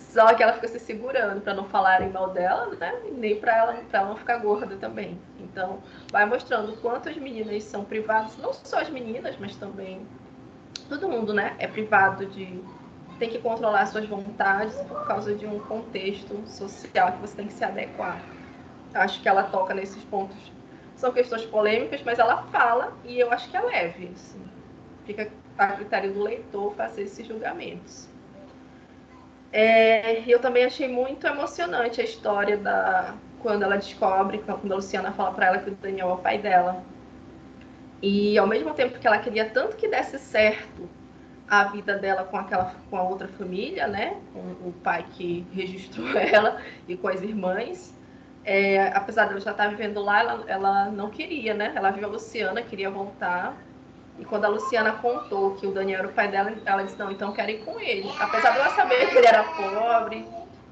[0.09, 2.99] Só que ela fica se segurando para não falarem mal dela, né?
[3.12, 5.21] Nem para ela, ela não ficar gorda também.
[5.38, 10.07] Então, vai mostrando o quanto as meninas são privadas, não só as meninas, mas também
[10.88, 11.55] todo mundo, né?
[11.59, 12.59] É privado de
[13.18, 17.53] tem que controlar suas vontades por causa de um contexto social que você tem que
[17.53, 18.23] se adequar.
[18.94, 20.53] acho que ela toca nesses pontos.
[20.97, 24.11] São questões polêmicas, mas ela fala e eu acho que é leve.
[24.14, 24.40] Assim.
[25.05, 28.09] Fica a critério do leitor fazer esses julgamentos.
[29.53, 35.13] É, eu também achei muito emocionante a história da quando ela descobre, quando a Luciana
[35.13, 36.83] fala para ela que o Daniel é o pai dela.
[38.03, 40.89] E ao mesmo tempo que ela queria tanto que desse certo
[41.49, 46.09] a vida dela com aquela com a outra família, né, com o pai que registrou
[46.19, 47.95] ela e com as irmãs,
[48.45, 51.73] é, apesar dela já estar vivendo lá, ela, ela não queria, né?
[51.75, 53.57] Ela viu a Luciana, queria voltar
[54.19, 57.11] e quando a Luciana contou que o Daniel era o pai dela, ela disse: Não,
[57.11, 58.11] então quero ir com ele.
[58.19, 60.27] Apesar de ela saber que ele era pobre,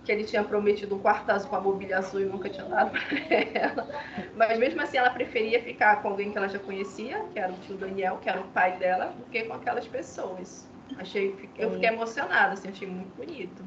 [0.05, 2.91] que ele tinha prometido um quarto azul com a mobília azul e nunca tinha dado
[2.99, 3.89] para ela.
[4.35, 7.57] Mas mesmo assim, ela preferia ficar com alguém que ela já conhecia, que era o
[7.59, 10.69] tio Daniel, que era o pai dela, do que com aquelas pessoas.
[10.99, 13.65] Achei, eu fiquei emocionada, assim, achei muito bonito.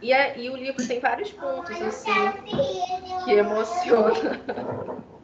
[0.00, 2.10] E, é, e o livro tem vários pontos, assim,
[3.24, 4.14] que emocionam.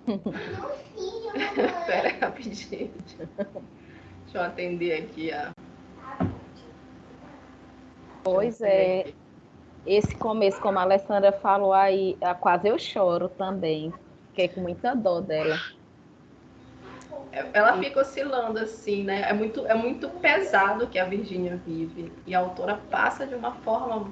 [1.34, 2.92] Espera rapidinho.
[3.06, 5.52] Deixa eu atender aqui a.
[8.22, 9.12] Pois é.
[9.86, 13.92] Esse começo, como a Alessandra falou aí, quase eu choro também.
[14.30, 15.56] Fiquei com muita dor dela.
[17.30, 19.22] É, ela fica oscilando assim, né?
[19.28, 22.12] É muito, é muito pesado que a Virgínia vive.
[22.26, 24.10] E a autora passa de uma forma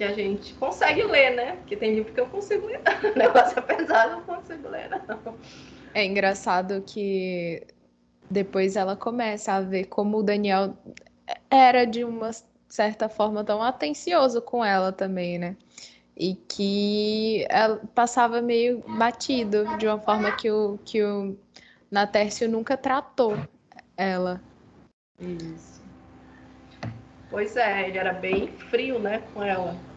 [0.00, 1.56] que a gente consegue ler, né?
[1.56, 2.80] Porque tem livro que eu consigo ler.
[3.14, 5.36] O negócio é pesado, eu não consigo ler, não.
[5.92, 7.66] É engraçado que
[8.30, 10.74] depois ela começa a ver como o Daniel
[11.50, 12.30] era de uma
[12.66, 15.54] certa forma tão atencioso com ela também, né?
[16.16, 21.36] E que ela passava meio batido de uma forma que o, que o
[21.90, 23.36] Natércio nunca tratou
[23.98, 24.40] ela.
[25.18, 25.82] Isso.
[27.28, 29.89] Pois é, ele era bem frio, né, com ela.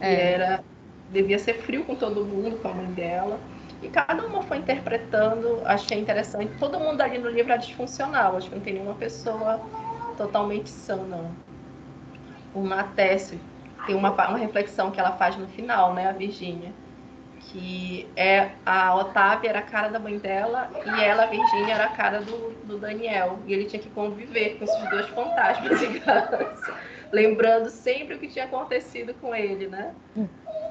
[0.00, 0.32] É.
[0.32, 0.64] era
[1.10, 3.38] devia ser frio com todo mundo, com a mãe dela.
[3.82, 6.52] E cada uma foi interpretando, achei interessante.
[6.58, 9.60] Todo mundo ali no livro é disfuncional, acho que não tem nenhuma pessoa
[10.16, 11.30] totalmente sã, não.
[12.52, 13.38] O Matécio
[13.86, 16.72] tem uma, uma reflexão que ela faz no final, né, a Virgínia,
[17.38, 21.84] que é a Otávia era a cara da mãe dela e ela, a Virgínia, era
[21.84, 23.38] a cara do, do Daniel.
[23.46, 26.56] E ele tinha que conviver com esses dois fantasmas em casa
[27.12, 29.94] lembrando sempre o que tinha acontecido com ele, né?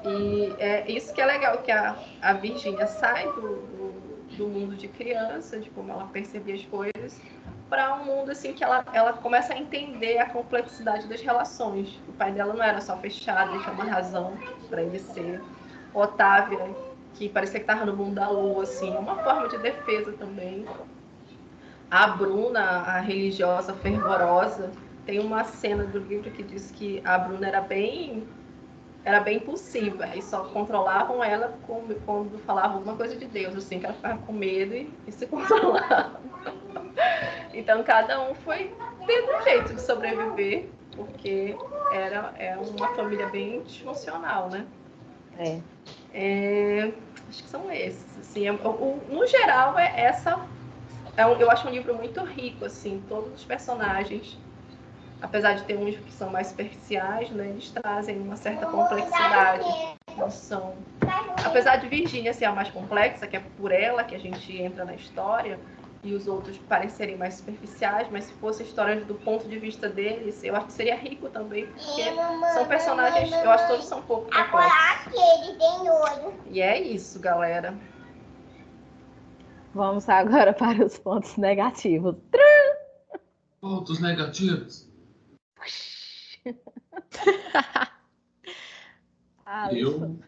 [0.04, 4.76] E é isso que é legal, que a, a Virgínia sai do, do, do mundo
[4.76, 7.20] de criança, de como ela percebia as coisas,
[7.68, 12.00] para um mundo assim que ela, ela começa a entender a complexidade das relações.
[12.08, 14.38] O pai dela não era só fechado, ele tinha uma razão
[14.70, 15.42] para ele ser.
[15.92, 16.70] Otávia,
[17.14, 20.64] que parecia que estava no mundo da lua, assim, uma forma de defesa também.
[21.90, 24.70] A Bruna, a religiosa fervorosa,
[25.08, 28.28] tem uma cena do livro que diz que a Bruna era bem
[29.02, 33.86] era bem impulsiva e só controlavam ela quando falava alguma coisa de Deus, assim, que
[33.86, 36.20] ela ficava com medo e, e se controlava.
[37.54, 38.70] então cada um foi
[39.06, 41.56] tendo um jeito de sobreviver, porque
[41.90, 44.66] era é uma família bem disfuncional, né?
[45.38, 45.60] É.
[46.12, 46.92] é
[47.30, 48.18] acho que são esses.
[48.18, 50.38] Assim, é, o, no geral, é essa.
[51.16, 54.38] É um, eu acho um livro muito rico, assim, todos os personagens
[55.20, 59.64] apesar de ter uns que são mais superficiais, né, eles trazem uma certa complexidade.
[60.16, 60.74] Não são...
[61.44, 64.84] Apesar de Virgínia ser a mais complexa, que é por ela que a gente entra
[64.84, 65.58] na história,
[66.02, 70.42] e os outros parecerem mais superficiais, mas se fosse histórias do ponto de vista deles,
[70.44, 72.04] eu acho que seria rico também, porque
[72.54, 75.12] são personagens, eu acho que todos são um pouco complexos.
[76.46, 77.74] E é isso, galera.
[79.74, 82.16] Vamos agora para os pontos negativos.
[83.60, 84.87] Pontos negativos.
[89.44, 90.18] ah, eu,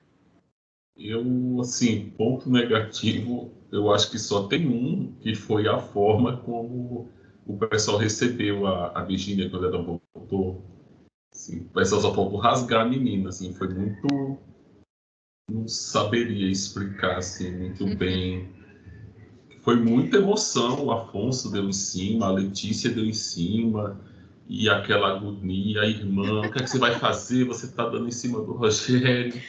[0.96, 7.08] eu, assim, ponto negativo, eu acho que só tem um, que foi a forma como
[7.46, 10.62] o pessoal recebeu a, a Virginia quando ela voltou.
[11.32, 14.38] Assim, o pessoal só faltou rasgar a menina, assim, foi muito.
[15.50, 17.96] Não saberia explicar assim, muito uhum.
[17.96, 18.48] bem.
[19.62, 24.00] Foi muita emoção, o Afonso deu em cima, a Letícia deu em cima
[24.50, 27.44] e aquela agonia, a irmã, o que, é que você vai fazer?
[27.44, 29.40] Você está dando em cima do Rogério.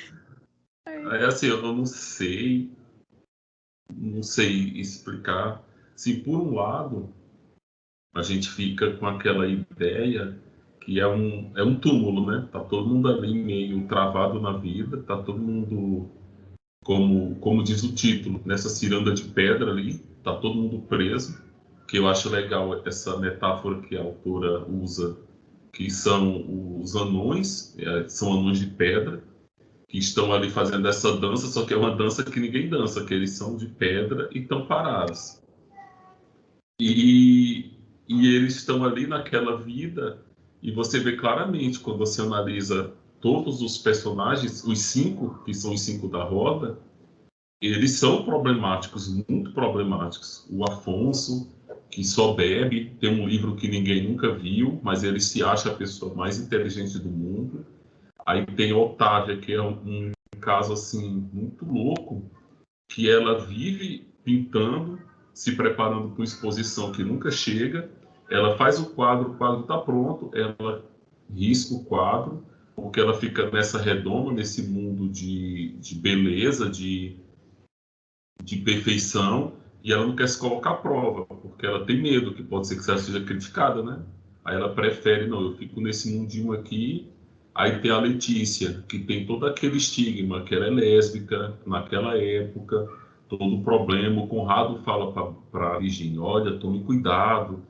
[0.85, 2.69] Aí assim, eu não sei,
[3.91, 5.63] não sei explicar.
[5.95, 7.11] Assim, por um lado,
[8.13, 10.39] a gente fica com aquela ideia
[10.81, 12.47] que é um, é um túmulo, né?
[12.51, 16.11] Tá todo mundo ali meio travado na vida, tá todo mundo,
[16.83, 21.40] como, como diz o título, nessa ciranda de pedra ali, tá todo mundo preso
[21.91, 25.17] que eu acho legal essa metáfora que a autora usa,
[25.73, 29.21] que são os anões, é, são anões de pedra,
[29.89, 33.13] que estão ali fazendo essa dança, só que é uma dança que ninguém dança, que
[33.13, 35.41] eles são de pedra e estão parados.
[36.79, 37.73] E,
[38.07, 40.23] e eles estão ali naquela vida,
[40.63, 45.81] e você vê claramente, quando você analisa todos os personagens, os cinco, que são os
[45.81, 46.79] cinco da roda,
[47.61, 50.47] eles são problemáticos, muito problemáticos.
[50.49, 51.51] O Afonso,
[51.91, 55.75] que só bebe, tem um livro que ninguém nunca viu, mas ele se acha a
[55.75, 57.65] pessoa mais inteligente do mundo.
[58.25, 62.23] Aí tem Otávia, que é um, um caso assim muito louco,
[62.89, 64.99] que ela vive pintando,
[65.33, 67.89] se preparando para uma exposição que nunca chega.
[68.29, 70.85] Ela faz o quadro, o quadro está pronto, ela
[71.29, 77.17] risca o quadro, porque ela fica nessa redoma, nesse mundo de, de beleza, de,
[78.41, 79.53] de perfeição,
[79.83, 82.81] e ela não quer se colocar à prova, porque ela tem medo que pode ser
[82.81, 83.99] que ela seja criticada, né?
[84.45, 87.09] Aí ela prefere, não, eu fico nesse mundinho aqui.
[87.53, 92.87] Aí tem a Letícia, que tem todo aquele estigma, que ela é lésbica naquela época,
[93.27, 94.21] todo o problema.
[94.21, 95.11] O Conrado fala
[95.51, 97.61] para a Virginia, olha, tome cuidado.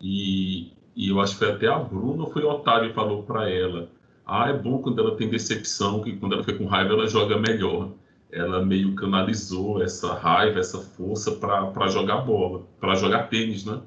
[0.00, 3.50] E, e eu acho que foi até a Bruna, foi o Otávio que falou para
[3.50, 3.90] ela,
[4.26, 7.38] ah, é bom quando ela tem decepção, que quando ela fica com raiva ela joga
[7.38, 7.92] melhor
[8.34, 13.80] ela meio canalizou essa raiva, essa força para jogar bola, para jogar tênis, né?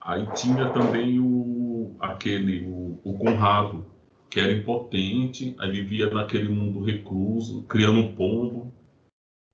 [0.00, 3.84] Aí tinha também o aquele o, o Conrado,
[4.30, 8.72] que era impotente, aí vivia naquele mundo recluso, criando um pombo.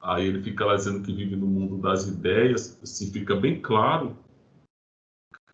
[0.00, 4.16] Aí ele fica lá dizendo que vive no mundo das ideias, assim, fica bem claro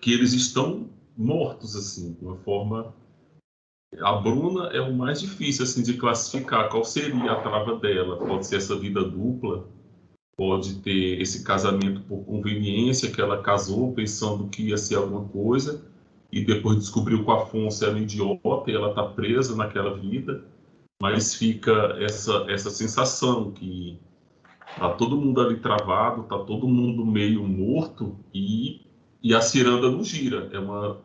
[0.00, 2.92] que eles estão mortos assim, de uma forma
[4.00, 6.68] a Bruna é o mais difícil assim de classificar.
[6.68, 8.16] Qual seria a trava dela?
[8.16, 9.68] Pode ser essa vida dupla,
[10.36, 15.84] pode ter esse casamento por conveniência, que ela casou pensando que ia ser alguma coisa
[16.30, 20.42] e depois descobriu que o Afonso era um idiota e ela está presa naquela vida.
[21.00, 23.98] Mas fica essa, essa sensação que
[24.78, 28.80] tá todo mundo ali travado, tá todo mundo meio morto e,
[29.22, 30.48] e a ciranda não gira.
[30.52, 31.00] É uma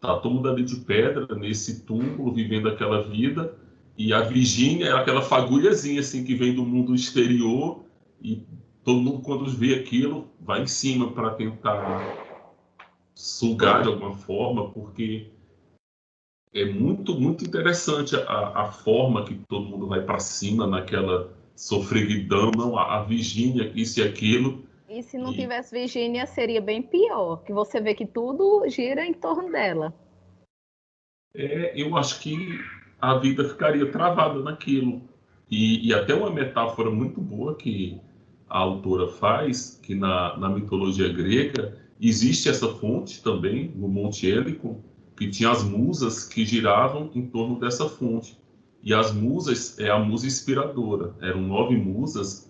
[0.00, 3.54] Tá todo mundo ali de pedra, nesse túmulo, vivendo aquela vida.
[3.98, 7.84] E a Virgínia é aquela fagulhazinha assim que vem do mundo exterior
[8.22, 8.42] e
[8.82, 12.16] todo mundo quando vê aquilo vai em cima para tentar
[13.14, 15.28] sugar de alguma forma, porque
[16.54, 22.50] é muito muito interessante a, a forma que todo mundo vai para cima naquela sofreguidão,
[22.56, 24.64] não a, a Virgínia isso e aquilo.
[24.90, 25.36] E se não e...
[25.36, 29.94] tivesse Virgínia seria bem pior, que você vê que tudo gira em torno dela.
[31.32, 32.36] É, eu acho que
[33.00, 35.00] a vida ficaria travada naquilo.
[35.48, 38.00] E, e, até uma metáfora muito boa que
[38.48, 44.82] a autora faz, que na, na mitologia grega existe essa fonte também, no Monte Hélico,
[45.16, 48.36] que tinha as musas que giravam em torno dessa fonte.
[48.82, 51.14] E as musas é a musa inspiradora.
[51.20, 52.49] Eram nove musas.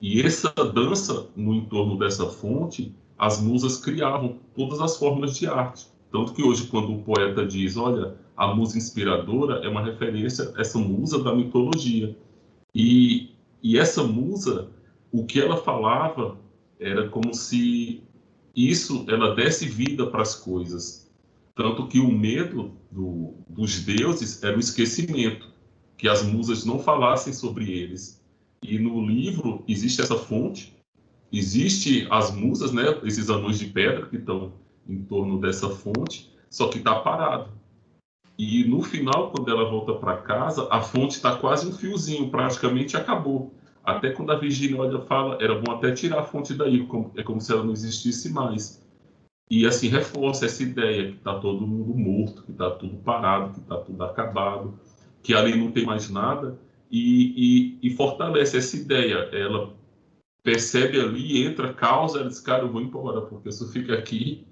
[0.00, 5.88] E essa dança no entorno dessa fonte, as musas criavam todas as formas de arte.
[6.10, 10.60] Tanto que hoje, quando o poeta diz, olha, a musa inspiradora é uma referência a
[10.62, 12.16] essa musa da mitologia.
[12.74, 13.30] E,
[13.62, 14.70] e essa musa,
[15.12, 16.38] o que ela falava
[16.78, 18.02] era como se
[18.56, 21.10] isso, ela desse vida para as coisas.
[21.54, 25.48] Tanto que o medo do, dos deuses era o esquecimento,
[25.98, 28.19] que as musas não falassem sobre eles.
[28.62, 30.76] E no livro existe essa fonte,
[31.32, 34.52] existe as musas, né, esses anões de pedra que estão
[34.88, 37.50] em torno dessa fonte, só que está parado.
[38.36, 42.96] E no final, quando ela volta para casa, a fonte está quase um fiozinho, praticamente
[42.96, 43.52] acabou.
[43.84, 46.86] Até quando a Virgínia olha fala, era bom até tirar a fonte daí,
[47.16, 48.82] é como se ela não existisse mais.
[49.50, 53.60] E assim reforça essa ideia que está todo mundo morto, que está tudo parado, que
[53.60, 54.78] está tudo acabado,
[55.22, 56.58] que ali não tem mais nada,
[56.90, 59.28] e, e, e fortalece essa ideia.
[59.32, 59.72] Ela
[60.42, 64.46] percebe ali, entra, causa, ela diz, cara, eu vou embora, porque se eu ficar aqui,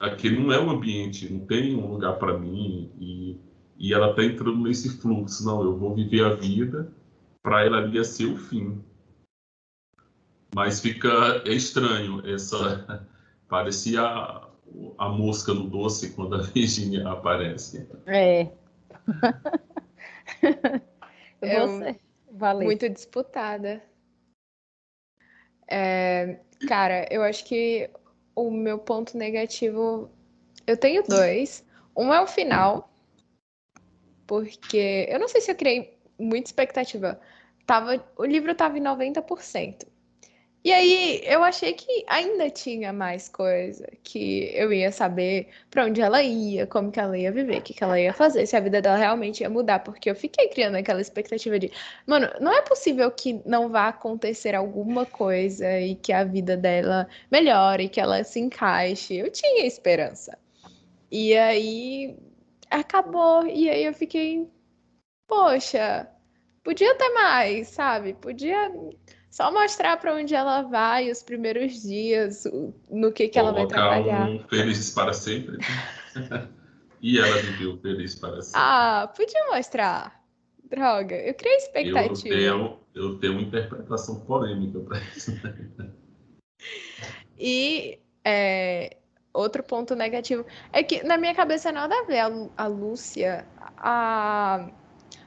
[0.00, 3.36] aqui não é um ambiente, não tem um lugar para mim e,
[3.76, 5.44] e ela está entrando nesse fluxo.
[5.44, 6.92] Não, eu vou viver a vida
[7.42, 8.82] para ela ali ser o fim.
[10.54, 13.06] Mas fica é estranho essa
[13.48, 14.48] parecia a,
[14.98, 17.86] a mosca no doce quando a Virginia aparece.
[18.06, 18.50] É.
[21.42, 22.64] é Você, valeu.
[22.64, 23.82] muito disputada.
[25.70, 27.90] É, cara, eu acho que
[28.34, 30.10] o meu ponto negativo.
[30.66, 31.64] Eu tenho dois.
[31.96, 32.88] Um é o final,
[34.26, 37.20] porque eu não sei se eu criei muita expectativa.
[37.66, 39.86] Tava, o livro estava em 90%.
[40.68, 46.02] E aí eu achei que ainda tinha mais coisa, que eu ia saber para onde
[46.02, 48.60] ela ia, como que ela ia viver, o que que ela ia fazer, se a
[48.60, 51.72] vida dela realmente ia mudar, porque eu fiquei criando aquela expectativa de,
[52.06, 57.08] mano, não é possível que não vá acontecer alguma coisa e que a vida dela
[57.30, 59.16] melhore, que ela se encaixe.
[59.16, 60.36] Eu tinha esperança.
[61.10, 62.14] E aí
[62.70, 64.46] acabou, e aí eu fiquei,
[65.26, 66.06] poxa,
[66.62, 68.12] podia ter mais, sabe?
[68.12, 68.70] Podia
[69.38, 72.42] só mostrar para onde ela vai, os primeiros dias,
[72.90, 74.28] no que, que ela vai trabalhar.
[74.28, 75.58] Um felizes para sempre.
[77.00, 78.60] e ela viveu feliz para sempre.
[78.60, 80.24] Ah, podia mostrar.
[80.68, 82.34] Droga, eu criei expectativa.
[82.34, 85.30] Eu tenho, eu tenho uma interpretação polêmica para isso.
[87.38, 88.96] e é,
[89.32, 94.68] outro ponto negativo é que na minha cabeça nada a ver a, a Lúcia, a,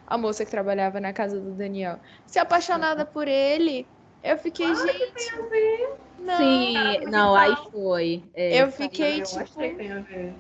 [0.06, 1.98] a moça que trabalhava na casa do Daniel,
[2.28, 3.88] se apaixonada por ele
[4.24, 5.14] eu fiquei, claro gente.
[5.14, 5.94] tem a ver.
[6.20, 8.24] Não, Sim, não, aí foi.
[8.34, 9.40] É, eu fiquei eu tipo.
[9.40, 10.34] Acho que tem a ver.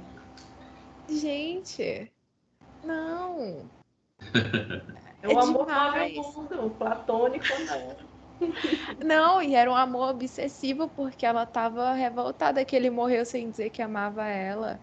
[1.09, 2.11] Gente,
[2.84, 3.69] não.
[5.23, 6.15] É o é amor demais.
[6.15, 8.11] mundo, platônico não.
[9.05, 13.69] Não, e era um amor obsessivo porque ela tava revoltada que ele morreu sem dizer
[13.69, 14.79] que amava ela.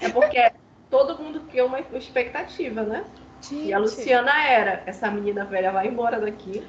[0.00, 0.52] É porque
[0.90, 3.04] todo mundo criou uma expectativa, né?
[3.40, 3.68] Gente.
[3.68, 6.64] E a Luciana era, essa menina velha vai embora daqui.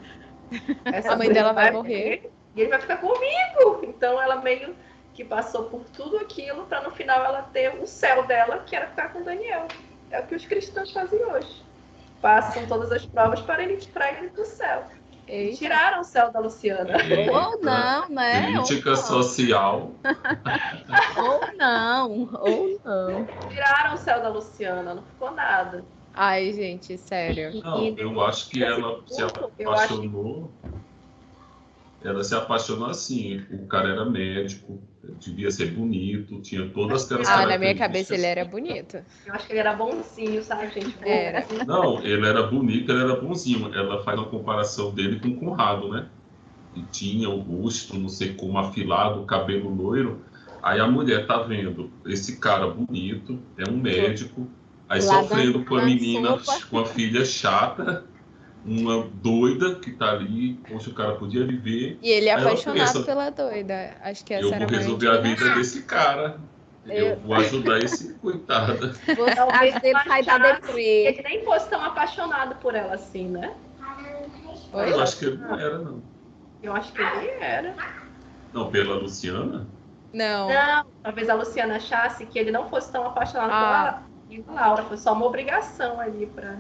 [0.86, 2.32] Essa a mãe dela vai, morrer.
[2.56, 3.82] E ele vai ficar comigo.
[3.84, 4.76] Então ela meio
[5.14, 8.88] que passou por tudo aquilo para no final ela ter o céu dela, que era
[8.88, 9.68] ficar com Daniel.
[10.12, 11.64] É o que os cristãos fazem hoje.
[12.22, 14.86] Passam todas as provas para ele para ele do céu.
[15.28, 15.58] Eita.
[15.58, 16.98] Tiraram o céu da Luciana.
[17.32, 18.54] Ou não, né?
[18.54, 19.92] Crítica ou social.
[21.18, 23.26] ou não, ou não.
[23.50, 25.84] Tiraram o céu da Luciana, não ficou nada.
[26.16, 27.62] Ai, gente, sério.
[27.62, 30.54] Não, eu acho que ela se apaixonou.
[32.02, 33.42] Ela se apaixonou assim.
[33.52, 34.82] O cara era médico,
[35.20, 39.04] devia ser bonito, tinha todas aquelas Ah, na minha cabeça ele era bonito.
[39.26, 40.96] Eu acho que ele era bonzinho, sabe, gente?
[41.02, 41.46] Era.
[41.66, 43.74] Não, ele era bonito, ele era bonzinho.
[43.74, 46.10] Ela faz uma comparação dele com o Conrado, né?
[46.76, 50.26] E tinha o rosto, não sei como, afilado, o cabelo loiro.
[50.62, 54.48] Aí a mulher tá vendo esse cara bonito, é um médico,
[54.88, 56.66] Aí Lá sofrendo com a menina, sopa.
[56.70, 58.06] com a filha chata,
[58.64, 61.98] uma doida que tá ali, poxa, o cara podia viver.
[62.02, 63.96] E ele é apaixonado pensa, pela doida.
[64.02, 66.40] Acho que essa eu era vou resolver a vida desse cara.
[66.86, 66.94] Eu...
[66.94, 68.94] eu vou ajudar esse coitado.
[69.36, 71.08] Talvez ele sai da deprê.
[71.08, 73.56] Ele nem fosse tão apaixonado por ela assim, né?
[74.72, 74.92] Oi?
[74.92, 76.04] Eu acho que ele não era, não.
[76.62, 77.76] Eu acho que ele era.
[78.54, 79.68] Não, pela Luciana?
[80.14, 80.48] Não.
[80.48, 83.60] Não, talvez a Luciana achasse que ele não fosse tão apaixonado ah.
[83.60, 84.15] por ela
[84.48, 86.60] Laura, foi só uma obrigação ali para.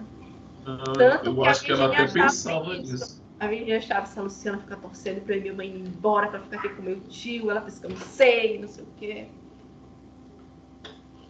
[0.66, 3.24] Ah, Tanto eu que acho que ela até pensava nisso.
[3.40, 6.58] A Virginia achava se a Luciana ficar torcendo para minha mãe ir embora para ficar
[6.58, 9.28] aqui com meu tio, ela pensa que eu não sei, não sei o quê.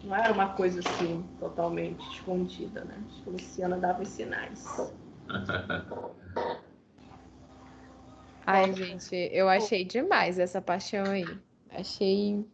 [0.04, 2.96] Não era uma coisa assim, totalmente escondida, né?
[3.08, 4.64] Acho que a Luciana dava os sinais.
[8.46, 11.26] Ai, gente, eu achei demais essa paixão aí.
[11.70, 12.46] Achei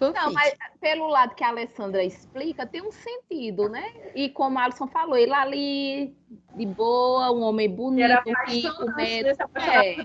[0.00, 3.92] não, mas pelo lado que a Alessandra explica, tem um sentido, né?
[4.14, 6.14] E como a Alisson falou, ele ali,
[6.54, 9.50] de boa, um homem bonito, Era rico, médico.
[9.56, 9.96] É.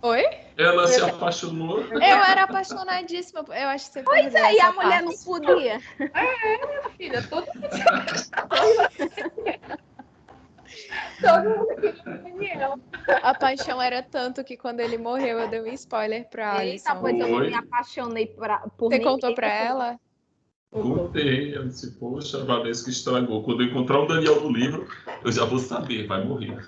[0.00, 0.24] Oi?
[0.56, 1.80] Ela se apaixonou.
[1.80, 3.44] Eu era apaixonadíssima.
[3.48, 5.80] Eu acho que você Pois é, e a mulher não podia.
[5.98, 7.46] É, minha filha, todo
[11.20, 12.78] Todo mundo queria Daniel.
[13.22, 17.00] A paixão era tanto que quando ele morreu, eu dei um spoiler pra Eita, Alison.
[17.00, 20.00] pois eu não me apaixonei pra, por Você contou pra ela?
[20.70, 23.42] Contei, eu disse, poxa, a Valesca estragou.
[23.42, 24.86] Quando eu encontrar o Daniel do livro,
[25.24, 26.58] eu já vou saber, vai morrer.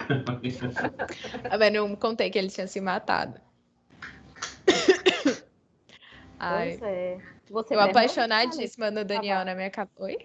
[1.58, 3.38] Mas não contei que ele tinha se matado.
[6.40, 6.78] Ai.
[6.78, 7.18] Pois é.
[7.50, 10.02] Você eu apaixonadíssima no Daniel na minha cabeça.
[10.02, 10.16] Oi?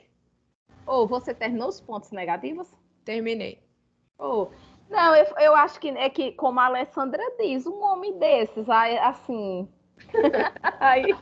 [0.85, 2.69] Ou oh, você terminou os pontos negativos?
[3.03, 3.64] Terminei.
[4.17, 4.47] Oh,
[4.89, 9.67] não, eu, eu acho que é que, como a Alessandra diz, um homem desses, assim.
[10.79, 11.15] aí.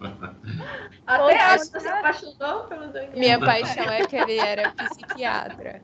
[1.06, 3.18] Até acho que você se apaixonou pelo Daniel.
[3.18, 5.82] Minha paixão é que ele era psiquiatra.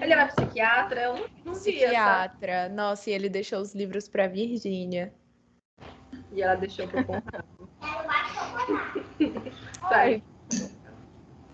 [0.00, 1.02] Ele era psiquiatra?
[1.02, 2.68] Eu não, não Psiquiatra.
[2.68, 5.12] Nossa, e ele deixou os livros para Virgínia.
[6.32, 7.70] E ela deixou para Conrado.
[9.88, 10.22] Sai.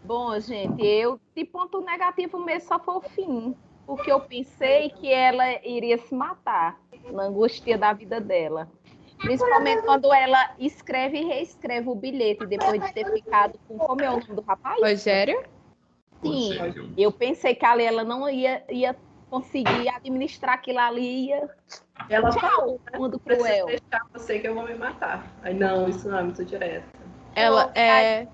[0.05, 3.57] Bom, gente, eu de ponto negativo mesmo só foi o fim.
[3.87, 6.81] Porque eu pensei que ela iria se matar
[7.13, 8.69] na angústia da vida dela.
[9.19, 13.79] Principalmente quando ela escreve e reescreve o bilhete depois de ter ficado com.
[13.79, 14.81] Como é o nome do rapaz?
[14.81, 15.45] Rogério?
[16.23, 16.57] Sim,
[16.97, 18.97] eu pensei que ali ela não ia, ia
[19.29, 21.31] conseguir administrar aquilo ali.
[22.09, 22.99] Ela falou, né?
[22.99, 23.67] mundo cruel.
[23.67, 25.27] deixar você que eu vou me matar.
[25.43, 26.87] Aí, não, isso não é muito direto.
[27.35, 28.29] Ela é.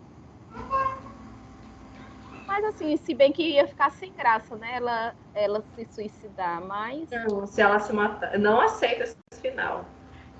[2.48, 4.76] Mas assim, se bem que ia ficar sem graça, né?
[4.76, 7.08] Ela, ela se suicidar, mas.
[7.10, 8.38] Não, se ela se matar.
[8.38, 9.84] Não aceita esse final.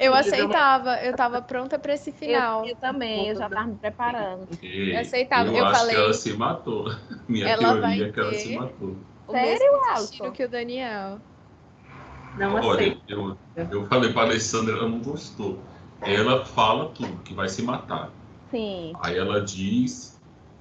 [0.01, 2.65] Eu aceitava, eu tava pronta pra esse final.
[2.65, 4.49] Eu, eu também, eu já tava me preparando.
[4.63, 6.85] E Eu aceitava, Eu, eu acho falei- que ela se matou.
[7.29, 8.97] Minha Ela teoria vai é que ela se matou.
[9.27, 11.21] O Sério, destino que o Daniel.
[12.37, 13.03] Não Olha, aceita.
[13.09, 15.59] eu, eu falei pra Alessandra, ela não gostou.
[16.03, 18.11] Ela fala tudo, que vai se matar.
[18.51, 18.93] Sim.
[19.03, 20.18] Aí ela diz,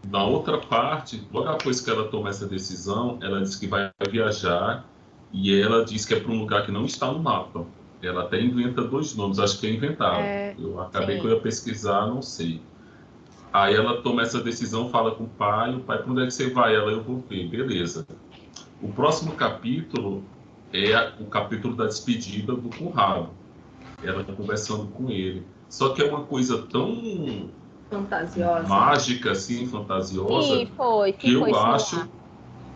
[0.10, 4.86] na outra parte, logo após que ela toma essa decisão, ela diz que vai viajar
[5.34, 7.66] e ela diz que é para um lugar que não está no mapa.
[8.02, 10.20] Ela até inventa dois nomes, acho que é inventado.
[10.20, 11.22] É, eu acabei sim.
[11.22, 12.62] que eu ia pesquisar, não sei.
[13.52, 16.32] Aí ela toma essa decisão, fala com o pai, o pai, para onde é que
[16.32, 16.76] você vai?
[16.76, 18.08] Ela, eu vou ver, beleza.
[18.82, 20.24] O próximo capítulo
[20.72, 23.30] é o capítulo da despedida do Conrado.
[24.04, 25.44] Ela conversando com ele.
[25.68, 27.50] Só que é uma coisa tão
[27.90, 28.68] Fantasiosa.
[28.68, 31.14] mágica, assim, fantasiosa, Sim, foi.
[31.14, 32.12] que eu ficou acho insinuado.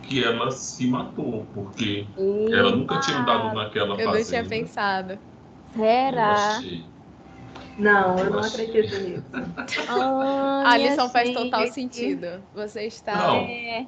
[0.03, 2.05] que ela se matou, porque
[2.51, 5.19] ela nunca tinha andado naquela eu não tinha pensado.
[5.75, 6.61] Será?
[7.77, 8.65] Não, eu Eu não achei.
[8.65, 9.25] acredito nisso.
[9.89, 11.37] Ai, A lição faz gente.
[11.37, 12.43] total sentido.
[12.53, 13.35] Você está Não.
[13.37, 13.87] É,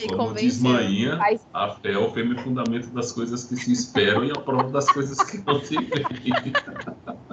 [0.00, 0.60] me Como diz
[1.18, 4.70] faz a fé é o firme fundamento das coisas que se esperam e a prova
[4.70, 6.52] das coisas que não se veem.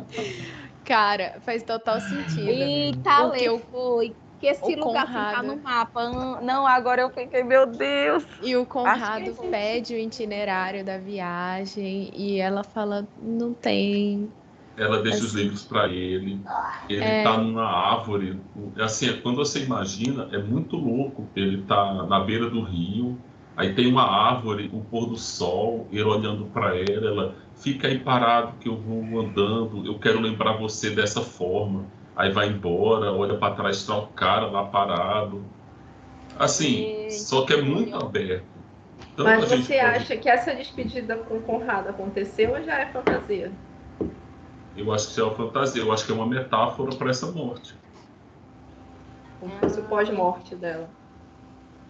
[0.90, 2.50] Cara, faz total sentido.
[2.50, 4.16] Eita, Porque Lê, o- foi.
[4.40, 6.10] Que esse o lugar assim tá Conrado- no mapa.
[6.42, 8.26] Não, agora eu fiquei, meu Deus.
[8.42, 14.32] E o Conrado que- pede o itinerário da viagem e ela fala, não tem.
[14.78, 15.44] Ela deixa os Assim.
[15.44, 16.40] livros para ele.
[16.90, 17.22] Ele É.
[17.22, 18.40] tá numa árvore.
[18.80, 21.28] Assim, quando você imagina, é muito louco.
[21.36, 23.20] Ele tá na beira do rio.
[23.60, 28.00] Aí tem uma árvore, o pôr do sol, ele olhando para ela, ela fica aí
[28.00, 31.86] parado que eu vou andando, eu quero lembrar você dessa forma.
[32.16, 35.44] Aí vai embora, olha para trás, tá o cara lá parado.
[36.38, 38.48] Assim, Eita, só que é muito aberto.
[39.18, 42.86] Tanto Mas você pode- acha que essa despedida com o Conrado aconteceu ou já é
[42.86, 43.52] fantasia?
[44.74, 47.76] Eu acho que é uma fantasia, eu acho que é uma metáfora para essa morte.
[49.38, 50.90] Como se fosse o pós-morte dela.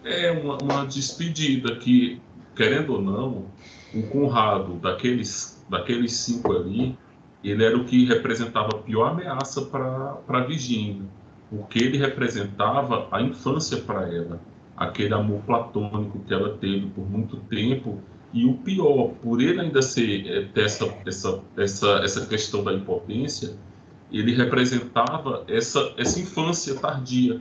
[0.04, 2.20] É uma, uma despedida que,
[2.54, 3.46] querendo ou não,
[3.94, 6.96] o Conrado, daqueles, daqueles cinco ali,
[7.42, 11.02] ele era o que representava a pior ameaça para a Virgínia,
[11.50, 14.40] porque ele representava a infância para ela,
[14.76, 18.00] aquele amor platônico que ela teve por muito tempo,
[18.32, 23.56] e o pior, por ele ainda ser, ter essa, essa, essa, essa questão da impotência,
[24.12, 27.40] ele representava essa, essa infância tardia,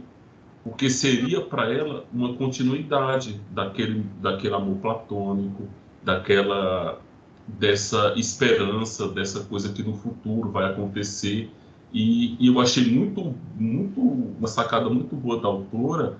[0.69, 5.67] porque seria para ela uma continuidade daquele, daquele amor platônico,
[6.03, 6.99] daquela
[7.47, 11.49] dessa esperança, dessa coisa que no futuro vai acontecer.
[11.91, 16.19] E, e eu achei muito, muito uma sacada muito boa da autora,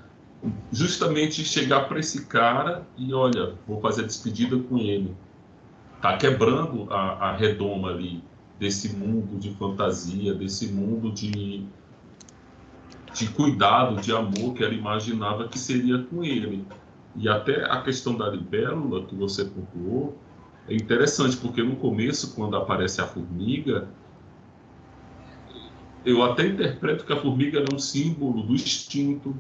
[0.72, 5.14] justamente chegar para esse cara e olha, vou fazer a despedida com ele.
[6.02, 8.24] Tá quebrando a, a redoma ali
[8.58, 11.68] desse mundo de fantasia, desse mundo de
[13.14, 16.66] de cuidado, de amor que ela imaginava que seria com ele.
[17.16, 20.18] E até a questão da libélula que você pontuou
[20.68, 23.88] é interessante, porque no começo, quando aparece a formiga,
[26.06, 29.36] eu até interpreto que a formiga é um símbolo do instinto,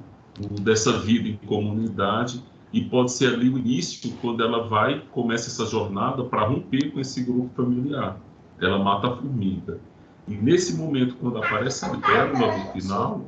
[0.61, 5.65] dessa vida em comunidade, e pode ser ali o início, quando ela vai, começa essa
[5.65, 8.19] jornada para romper com esse grupo familiar.
[8.59, 9.79] Ela mata a formiga.
[10.27, 13.25] E nesse momento, quando aparece a libélula no final,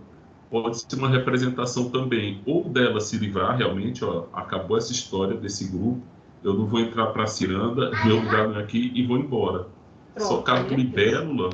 [0.51, 5.69] pode ser uma representação também, ou dela se livrar realmente, ó, acabou essa história desse
[5.69, 6.01] grupo,
[6.43, 9.67] eu não vou entrar para a ciranda, meu lugar não é aqui e vou embora.
[10.17, 11.51] Só que a é libélula,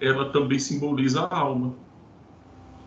[0.00, 1.74] ela também simboliza a alma.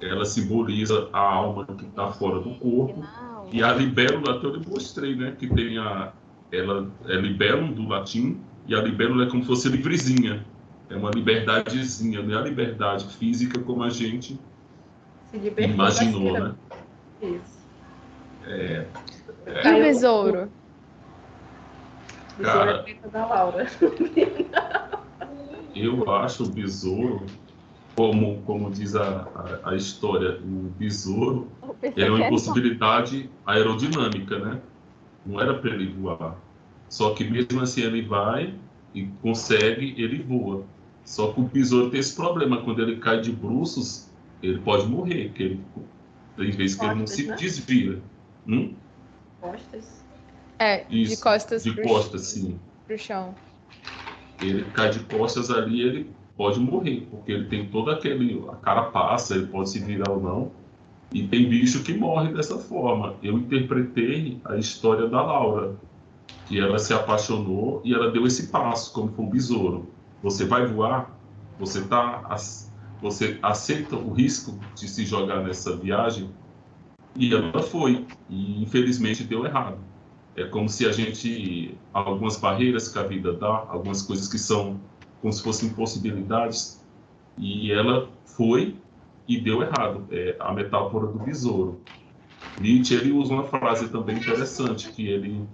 [0.01, 3.03] Ela simboliza a alma que está fora do corpo.
[3.51, 5.31] E a libélula, até eu lhe mostrei, né?
[5.31, 6.11] Que tem a.
[6.51, 8.37] Ela é libellum do latim,
[8.67, 10.45] e a libélula é como se fosse livrezinha.
[10.89, 14.37] É uma liberdadezinha, não é a liberdade física como a gente
[15.31, 16.55] Se libertou imaginou, da né?
[17.21, 17.57] Isso.
[18.45, 18.85] É,
[19.45, 20.49] E Aí o besouro?
[22.37, 22.85] Besouro Cara.
[22.87, 23.67] é da Laura.
[25.75, 27.25] eu acho o besouro,
[27.95, 29.27] como, como diz a,
[29.63, 31.47] a, a história, o besouro
[31.95, 34.61] é uma era impossibilidade aerodinâmica, né?
[35.25, 36.35] Não era para ele voar.
[36.89, 38.53] Só que mesmo assim ele vai
[38.93, 40.63] e consegue, ele voa.
[41.03, 44.06] Só que o besouro tem esse problema, quando ele cai de bruços,
[44.41, 45.61] ele pode morrer, que ele,
[46.35, 47.35] tem vezes que ele não se né?
[47.35, 48.01] desvia.
[48.47, 48.73] Hum?
[49.41, 50.05] Costas.
[50.59, 52.59] É, Isso, de costas de costas, sim.
[52.85, 53.35] pro chão.
[54.41, 58.43] Ele cai de costas ali, ele pode morrer, porque ele tem toda aquele.
[58.49, 60.51] A cara passa, ele pode se virar ou não.
[61.11, 63.15] E tem bicho que morre dessa forma.
[63.23, 65.75] Eu interpretei a história da Laura,
[66.45, 69.89] que ela se apaixonou e ela deu esse passo, como foi um besouro.
[70.21, 71.17] Você vai voar,
[71.59, 72.23] você tá,
[73.01, 76.29] você aceita o risco de se jogar nessa viagem,
[77.15, 78.05] e ela foi.
[78.29, 79.79] E infelizmente deu errado.
[80.35, 81.77] É como se a gente.
[81.93, 84.79] Algumas barreiras que a vida dá, algumas coisas que são
[85.19, 86.85] como se fossem possibilidades,
[87.37, 88.81] e ela foi
[89.27, 90.07] e deu errado.
[90.11, 91.81] É a metáfora do besouro.
[92.59, 95.47] Nietzsche ele usa uma frase também interessante, que ele,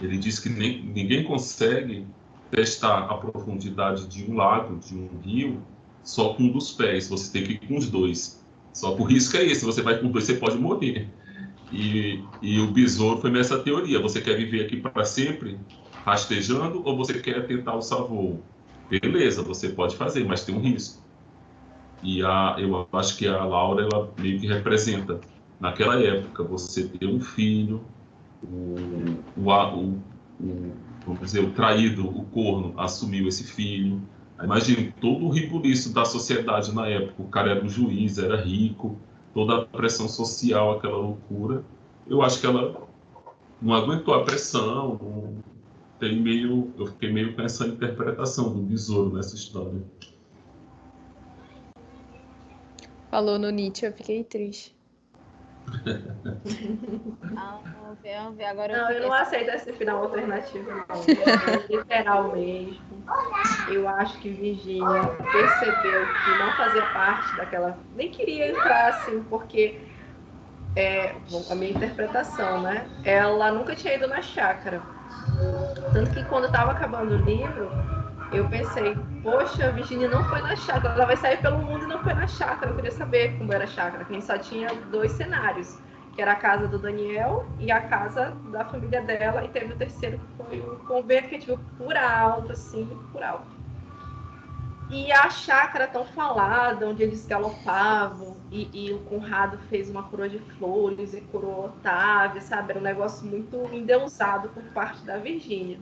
[0.00, 2.06] ele diz que nem, ninguém consegue
[2.50, 5.62] testar a profundidade de um lago, de um rio,
[6.02, 7.08] só com um dos pés.
[7.08, 8.44] Você tem que ir com os dois.
[8.72, 11.08] Só que o risco é esse, você vai com dois, você pode morrer.
[11.70, 14.00] E, e o besouro foi nessa teoria.
[14.00, 15.58] Você quer viver aqui para sempre,
[16.04, 18.42] rastejando, ou você quer tentar o salvou?
[18.90, 21.02] Beleza, você pode fazer, mas tem um risco.
[22.02, 25.20] E a, eu acho que a Laura, ela meio que representa,
[25.58, 27.80] naquela época, você ter um filho,
[28.42, 30.02] o, o, o,
[30.40, 30.76] o
[31.06, 34.02] vamos dizer, o traído, o corno, assumiu esse filho.
[34.42, 37.22] Imagine todo o ribuliço da sociedade na época.
[37.22, 38.98] O cara era um juiz, era rico,
[39.32, 41.64] toda a pressão social, aquela loucura.
[42.06, 42.88] Eu acho que ela
[43.60, 44.98] não aguentou a pressão.
[45.00, 45.52] Não...
[46.00, 49.80] Tem meio, eu fiquei meio com essa interpretação do besouro nessa história.
[53.08, 54.74] Falou no Nietzsche, eu fiquei triste.
[57.36, 58.44] ah, vamos ver, vamos ver.
[58.46, 60.86] Agora não, eu, eu não aceito esse final alternativo, não.
[61.70, 62.80] Literal mesmo.
[63.68, 65.02] Eu acho que Virginia
[65.32, 67.78] percebeu que não fazia parte daquela.
[67.94, 69.80] Nem queria entrar assim, porque.
[70.74, 71.14] É,
[71.50, 72.88] a minha interpretação, né?
[73.04, 74.80] Ela nunca tinha ido na chácara.
[75.92, 77.70] Tanto que quando estava acabando o livro,
[78.32, 81.86] eu pensei, poxa, a Virginia não foi na chácara, ela vai sair pelo mundo e
[81.86, 82.70] não foi na chácara.
[82.70, 85.78] Eu queria saber como era a chácara, que a gente só tinha dois cenários,
[86.14, 89.76] que era a casa do Daniel e a casa da família dela, e teve o
[89.76, 93.62] terceiro que foi um convento que a gente por alto, assim, por alto.
[94.90, 100.28] E a chácara tão falada, onde eles galopavam, e, e, o Conrado fez uma coroa
[100.28, 102.72] de flores e coroa Otávia, sabe?
[102.72, 105.78] Era um negócio muito endeusado por parte da Virgínia.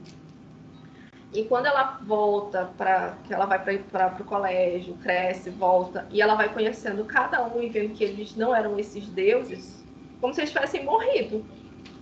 [1.33, 6.35] E quando ela volta para que ela vai para o colégio, cresce, volta e ela
[6.35, 9.80] vai conhecendo cada um e vendo que eles não eram esses deuses,
[10.21, 11.43] como se eles tivessem morrido.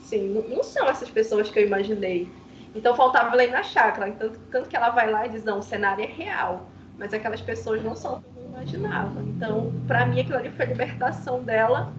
[0.01, 2.29] Sim, não, são essas pessoas que eu imaginei.
[2.75, 4.11] Então faltava ir na chácara.
[4.11, 6.67] Tanto, tanto que ela vai lá e diz: não, o cenário é real,
[6.97, 9.21] mas aquelas pessoas não são como eu imaginava.
[9.21, 11.93] Então, para mim, aquilo ali foi a libertação dela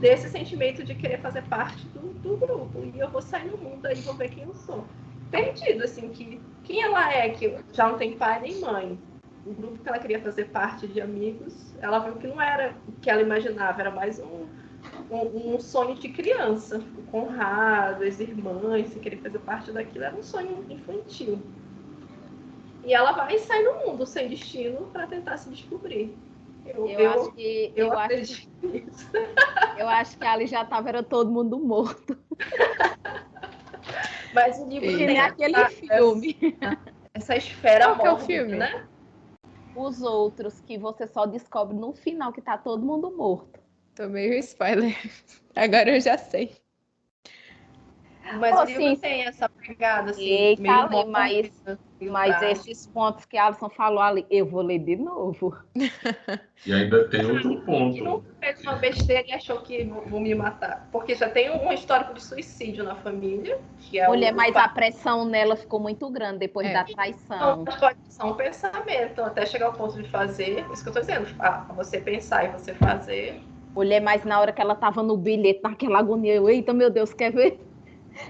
[0.00, 2.82] desse sentimento de querer fazer parte do, do grupo.
[2.94, 4.84] E eu vou sair no mundo aí, vou ver quem eu sou
[5.30, 8.98] perdido, assim, que quem ela é, que já não tem pai nem mãe.
[9.46, 12.92] O grupo que ela queria fazer parte de amigos, ela viu que não era o
[12.92, 14.46] que ela imaginava, era mais um,
[15.10, 16.78] um, um sonho de criança.
[16.96, 21.40] O Conrado, as irmãs, se querer fazer parte daquilo, era um sonho infantil.
[22.84, 26.16] E ela vai sair no mundo sem destino para tentar se descobrir.
[26.64, 28.48] Eu, eu, eu acho que eu, eu acho,
[29.76, 32.16] eu acho que ali já estava era todo mundo morto.
[34.32, 36.38] Mas o livro tem aquele essa, filme.
[36.60, 36.78] Essa,
[37.14, 38.56] essa esfera Qual é o filme?
[38.56, 38.86] né?
[39.74, 43.59] Os outros que você só descobre no final que tá todo mundo morto.
[44.00, 44.96] Tomei o spoiler.
[45.54, 46.56] Agora eu já sei.
[48.38, 48.96] Mas oh, o livro sim.
[48.96, 51.62] tem essa pegada assim, Eita, meio ali, mas,
[52.00, 55.54] mas esses pontos que a Alison falou ali, eu vou ler de novo.
[56.66, 57.94] E ainda tem outro ponto.
[57.94, 60.86] Que não fez uma besteira e achou que vou me matar.
[60.92, 63.58] Porque já tem um histórico de suicídio na família.
[63.78, 66.74] Que é Mulher, mas a pressão nela ficou muito grande depois é.
[66.74, 67.62] da traição.
[67.62, 70.66] Então, pode ser um pensamento, até chegar ao ponto de fazer.
[70.70, 71.26] Isso que eu tô dizendo,
[71.74, 73.40] você pensar e você fazer.
[73.74, 77.12] Mulher, mas na hora que ela tava no bilhete, naquela agonia, eu, eita, meu Deus,
[77.12, 77.60] quer ver?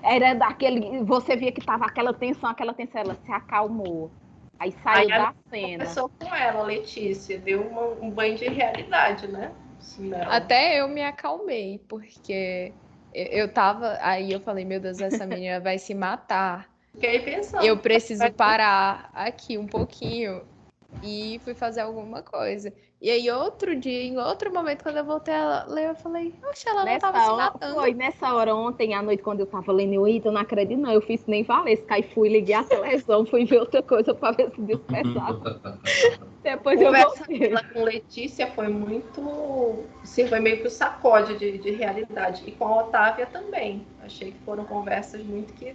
[0.03, 1.03] Era daquele.
[1.05, 4.11] Você via que tava aquela tensão, aquela tensão, ela se acalmou.
[4.59, 5.79] Aí saiu Aí da cena.
[5.79, 9.51] Começou com ela, Letícia, deu uma, um banho de realidade, né?
[10.29, 12.73] Até eu me acalmei, porque
[13.15, 13.99] eu tava.
[14.03, 16.71] Aí eu falei, meu Deus, essa menina vai se matar.
[16.93, 17.65] Fiquei pensando.
[17.65, 20.43] Eu preciso parar aqui um pouquinho
[21.03, 22.73] e fui fazer alguma coisa.
[23.03, 26.69] E aí, outro dia, em outro momento, quando eu voltei a ler, eu falei, oxe,
[26.69, 27.75] ela não nessa tava se matando.
[27.81, 30.93] Foi nessa hora, ontem à noite, quando eu tava lendo, eu, eu não acredito, não.
[30.93, 31.83] Eu fiz nem valer.
[31.89, 35.41] Aí fui, liguei a televisão, fui ver outra coisa para ver se despertava.
[36.43, 37.39] Depois eu Conversa voltei.
[37.39, 39.85] dela com Letícia foi muito.
[40.05, 42.43] Sim, foi meio que o sacode de, de realidade.
[42.47, 43.87] E com a Otávia também.
[44.03, 45.75] Achei que foram conversas muito que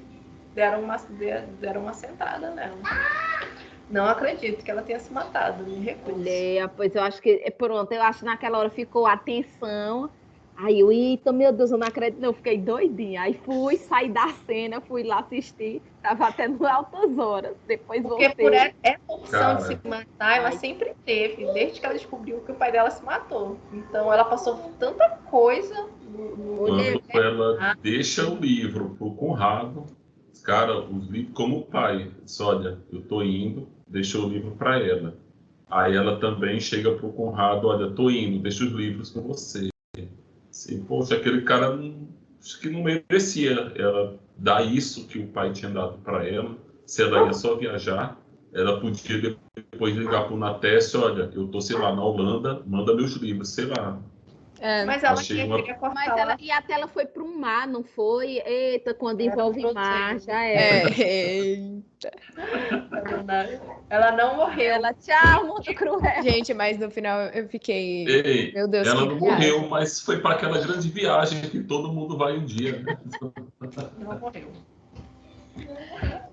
[0.53, 2.77] deram uma, de- deram uma sentada nela.
[3.89, 6.17] Não acredito que ela tenha se matado, me recuso.
[6.17, 7.41] Olha, pois eu acho que.
[7.43, 10.09] é, Pronto, eu acho que naquela hora ficou a tensão.
[10.57, 13.23] Aí eu, eita, meu Deus, eu não acredito, não, eu fiquei doidinha.
[13.23, 17.57] Aí fui, saí da cena, fui lá assistir, tava até no altas horas.
[17.67, 18.45] Depois Porque voltei.
[18.45, 19.81] por e- essa opção de Cara.
[19.81, 20.51] se matar, ela Ai.
[20.53, 23.57] sempre teve, desde que ela descobriu que o pai dela se matou.
[23.73, 29.85] Então ela passou tanta coisa no, no Quando ela deixa o livro pro Conrado,
[30.43, 34.79] cara, os livros, como o pai, diz, olha, eu tô indo, deixou o livro para
[34.79, 35.17] ela.
[35.69, 39.69] Aí ela também chega pro Conrado, olha, tô indo, deixa os livros com você.
[40.49, 42.07] Assim, poxa, aquele cara não,
[42.39, 46.55] acho que não merecia ela dar isso que o pai tinha dado para ela.
[46.85, 48.17] Se ela ia só viajar,
[48.53, 53.13] ela podia depois ligar pro Nateste, olha, eu tô, sei lá, na Holanda, manda meus
[53.13, 53.99] livros, sei lá.
[54.65, 57.21] É, Mas ela Achei queria, uma- queria cortar Mas ela, e até ela foi para
[57.21, 58.41] um mar, não foi?
[58.43, 60.85] Eita, quando Era envolve mar, já é,
[63.89, 64.73] Ela não morreu.
[64.73, 66.01] Ela, tchau, mundo cruel.
[66.23, 68.07] Gente, mas no final eu fiquei.
[68.07, 69.51] Ei, Meu Deus, ela não viagem.
[69.51, 72.79] morreu, mas foi para aquela grande viagem que todo mundo vai um dia.
[72.79, 72.97] né?
[73.99, 74.51] Não morreu.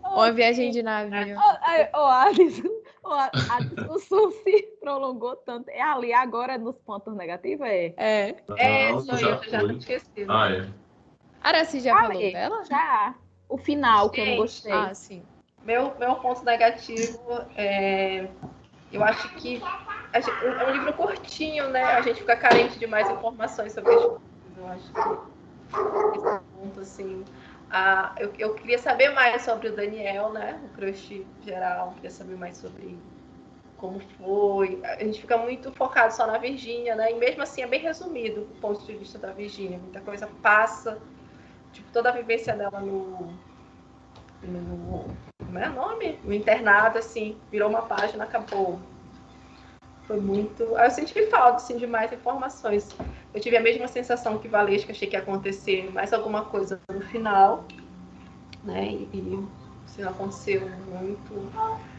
[0.04, 1.36] Uma viagem de navio.
[1.38, 2.68] Ô, ô, Alisson,
[3.04, 5.68] ô, a, a discussão se prolongou tanto.
[5.70, 7.66] É ali agora nos pontos negativos?
[7.66, 7.94] É?
[7.96, 8.36] É.
[8.58, 10.32] É, Não, sou já eu, já tinha esquecido.
[10.32, 10.68] Ah, é.
[11.40, 12.32] Araci já Ah, falou é.
[12.32, 12.64] dela?
[12.64, 13.14] Já.
[13.48, 14.72] O final, que eu não gostei.
[14.72, 15.22] Ah, sim.
[15.64, 17.18] Meu, meu ponto negativo
[17.56, 18.26] é.
[18.92, 19.62] Eu acho que
[20.12, 21.82] a gente- é um livro curtinho, né?
[21.84, 24.20] A gente fica carente de mais informações sobre as coisas.
[24.56, 24.98] Eu acho que
[26.18, 27.24] esse ponto, assim.
[27.70, 30.60] Ah, eu, eu queria saber mais sobre o Daniel, né?
[30.64, 31.92] O crush geral.
[31.96, 32.98] Queria saber mais sobre
[33.82, 34.80] como foi.
[34.84, 37.10] A gente fica muito focado só na Virgínia, né?
[37.10, 39.76] E mesmo assim é bem resumido o ponto de vista da Virgínia.
[39.76, 41.00] Muita coisa passa.
[41.72, 43.34] Tipo, toda a vivência dela no.
[44.44, 45.04] no
[45.44, 46.16] como é o nome?
[46.24, 48.78] O internado, assim, virou uma página, acabou.
[50.06, 50.62] Foi muito.
[50.62, 52.88] Eu senti falta, assim, de mais informações.
[53.34, 57.00] Eu tive a mesma sensação que Valesca, achei que ia acontecer mais alguma coisa no
[57.00, 57.64] final,
[58.62, 58.84] né?
[58.84, 59.48] E, e
[59.84, 61.91] assim, não aconteceu muito.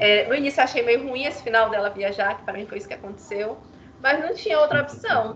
[0.00, 2.78] É, no início eu achei meio ruim esse final dela viajar, que para mim foi
[2.78, 3.58] isso que aconteceu,
[4.00, 5.34] mas não tinha outra opção.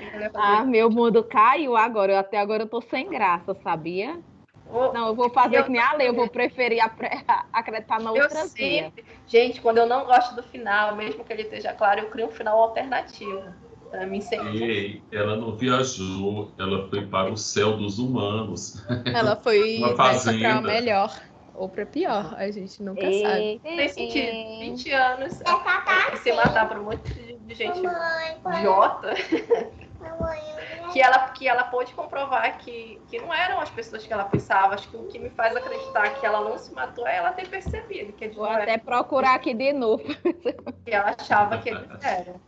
[0.00, 2.12] Eu Ah, meu mundo caiu agora.
[2.12, 4.18] Eu, até agora eu tô sem graça, sabia?
[4.66, 7.10] Não, eu vou fazer Eu que nem a Lei, eu vou preferir apre-
[7.52, 8.48] acreditar na Eu outra via.
[8.48, 12.26] sempre, gente, quando eu não gosto do final, mesmo que ele esteja claro, eu crio
[12.26, 13.42] um final alternativo.
[13.90, 14.58] Pra mim sempre.
[14.60, 18.72] Ei, ela não viajou, ela foi para o céu dos humanos.
[19.12, 20.60] Ela foi Uma fazenda.
[20.62, 21.10] melhor
[21.54, 22.34] ou pra pior.
[22.36, 23.14] A gente nunca sabe.
[23.18, 24.26] Ei, Tem sentido.
[24.26, 24.58] ei.
[24.70, 29.14] 20 anos é, se matar por um monte de, gente idiota.
[30.92, 34.74] Que ela, que ela pôde comprovar que, que não eram as pessoas que ela pensava.
[34.74, 37.48] Acho que o que me faz acreditar que ela não se matou é ela ter
[37.48, 40.04] percebido que Vou até procurar aqui de novo.
[40.84, 42.40] que ela achava que eles eram.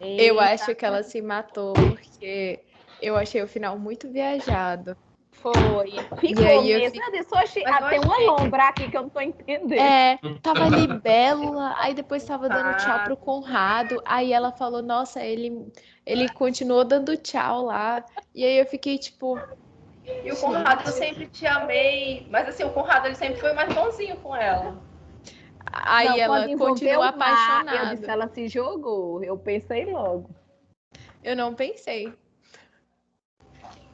[0.00, 2.60] Eu Eita, acho que ela se matou porque
[3.02, 4.96] eu achei o final muito viajado.
[5.42, 5.90] Foi.
[6.18, 6.90] Ficou aí eu mesmo.
[7.02, 9.72] fico- Eu ah, eu tem uma achei- lombra aqui que eu não tô entendendo.
[9.72, 13.04] É, tava ali Bela, aí depois tava dando tchau Ah.
[13.04, 15.66] pro Conrado, aí ela falou, nossa, ele,
[16.04, 18.04] ele continuou dando tchau lá.
[18.34, 19.38] E aí eu fiquei tipo,
[20.24, 22.26] E o Conrado eu sempre te amei.
[22.30, 24.76] Mas assim, o Conrado ele sempre foi mais bonzinho com ela.
[25.72, 27.36] aí Não, ela continua o mar, Eu
[27.70, 27.96] apaixonada.
[27.96, 29.22] disse, ela se jogou.
[29.24, 30.28] Eu pensei logo.
[31.22, 32.12] Eu não pensei.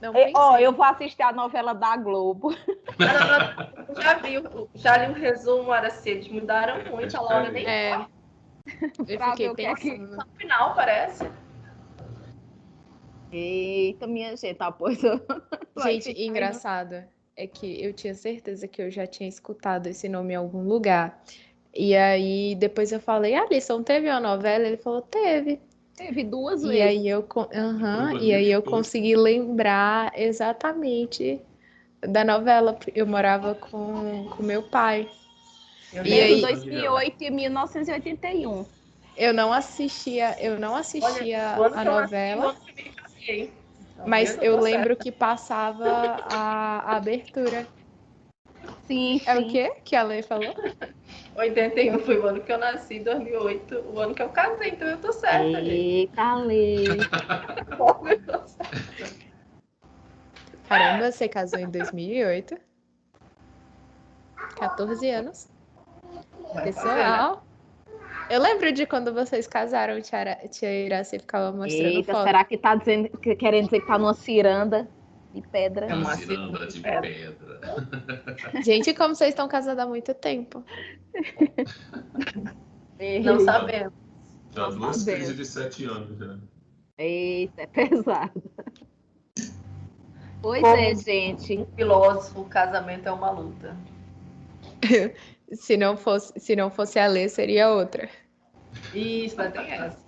[0.00, 0.32] Não pensei.
[0.34, 2.50] Ó, eu vou assistir a novela da Globo.
[3.98, 7.66] Já vi, o- já li um resumo, era assim, eles mudaram muito, a Laura nem
[7.66, 8.06] É,
[9.06, 10.16] eu Pra fiquei o é pensando.
[10.16, 11.30] no final, parece.
[13.30, 14.98] Eita, minha gente, tá, pois
[15.78, 17.04] Gente, engraçado
[17.36, 21.22] é que eu tinha certeza que eu já tinha escutado esse nome em algum lugar.
[21.74, 24.66] E aí depois eu falei, Alisson, teve uma novela?
[24.66, 25.60] Ele falou, teve.
[25.96, 26.82] Teve duas E vezes.
[26.82, 28.70] aí eu, Aham, Foi e aí eu 2012.
[28.70, 31.40] consegui lembrar exatamente
[32.06, 32.78] da novela.
[32.94, 35.10] Eu morava com, com meu pai.
[35.92, 38.66] Eu E aí- 2008 e 1981.
[39.16, 43.52] Eu não assistia, eu não assistia o ano a eu novela, eu casei.
[43.96, 45.02] Tá mas eu Tô lembro certa.
[45.02, 45.88] que passava
[46.22, 47.66] a, a abertura.
[48.86, 49.48] Sim, É o sim.
[49.48, 50.54] quê que a Lei falou?
[51.34, 55.00] 81 foi o ano que eu nasci, 2008, o ano que eu casei, então eu
[55.00, 55.60] tô certa.
[55.60, 56.96] Eita, Lê.
[56.98, 59.16] Eu tô certa.
[60.68, 62.56] Caramba, você casou em 2008.
[64.58, 65.48] 14 anos.
[66.42, 66.62] Fazer, né?
[66.62, 67.46] Pessoal,
[68.30, 72.24] Eu lembro de quando vocês casaram, tia, tia Iraci ficava mostrando Eita, foto.
[72.24, 74.88] será que tá dizendo, que- querendo dizer que tá numa ciranda
[75.40, 75.86] de pedra?
[75.86, 77.36] É uma ciranda de pedra.
[78.64, 80.64] Gente, como vocês estão casados há muito tempo.
[83.24, 83.92] Não sabemos.
[84.54, 85.04] Já Não duas sabemos.
[85.28, 86.38] crises de sete anos já.
[86.98, 88.42] Eita, é pesado.
[90.40, 91.58] Pois Como- é, gente.
[91.58, 93.76] Um filósofo, o casamento é uma luta.
[95.52, 98.08] Se não fosse, se não fosse a Lê, seria outra.
[98.92, 99.98] Isso, ainda tem essa.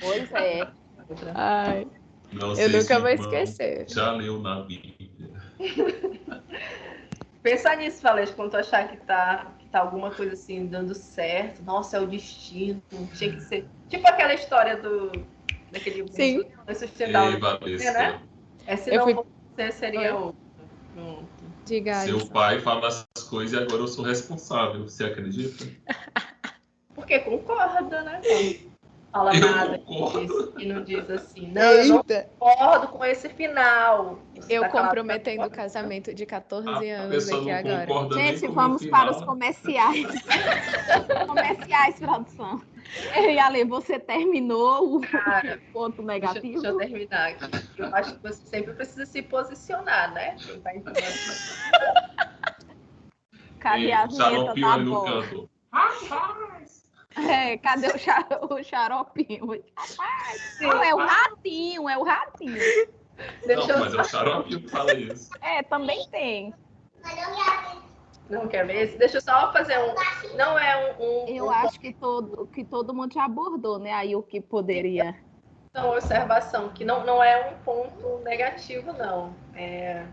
[0.00, 0.68] Pois é.
[1.08, 1.32] Outra.
[1.34, 1.88] Ai,
[2.32, 3.86] Não eu nunca vou esquecer.
[3.88, 4.96] Já leu na Bíblia.
[7.42, 11.60] Pensa nisso, Valete, quando tu achar que tá, que tá alguma coisa assim dando certo.
[11.64, 12.80] Nossa, é o destino.
[13.14, 13.68] Tinha que ser.
[13.88, 15.24] Tipo aquela história do.
[15.70, 16.44] Daquele Sim.
[16.68, 17.40] esse final, Ei,
[17.92, 18.20] né?
[18.66, 19.24] É se Eu não fui-
[19.56, 20.36] você seria outro.
[20.94, 21.26] Pronto.
[21.66, 22.32] Diga, Seu Alisson.
[22.32, 24.82] pai fala as coisas e agora eu sou responsável.
[24.84, 25.64] Você acredita?
[26.94, 28.20] Porque concorda, né?
[29.12, 29.82] Fala Eu nada
[30.58, 34.18] e não diz assim, não, eu não Eita, concordo com esse final.
[34.34, 38.14] Você eu tá comprometendo tá o casamento de 14 A anos aqui agora.
[38.14, 40.06] Gente, vamos para os comerciais.
[41.28, 42.62] comerciais, produção.
[43.14, 46.62] E Ale, você terminou o Cara, ponto deixa, negativo?
[46.62, 47.44] deixa eu terminar aqui.
[47.76, 50.36] Eu acho que você sempre precisa se posicionar, né?
[50.64, 50.70] Tá
[53.60, 55.22] Cadê a vinheta xaropinho da no bola?
[55.22, 55.50] canto.
[57.16, 59.46] É, cadê o, xa- o xaropinho?
[60.60, 62.58] Não, é o ratinho, é o ratinho.
[63.46, 65.30] Deixa Não, eu mas é o xaropinho que fala isso.
[65.40, 66.54] É, também tem.
[68.30, 68.96] Não quer ver esse?
[68.98, 69.94] Deixa eu só fazer um.
[70.36, 71.04] Não é um.
[71.04, 73.92] um Eu um- acho que todo, que todo mundo já abordou, né?
[73.92, 75.14] Aí o que poderia.
[75.74, 79.34] Uma observação, que não, não é um ponto negativo, não.
[79.54, 80.04] É,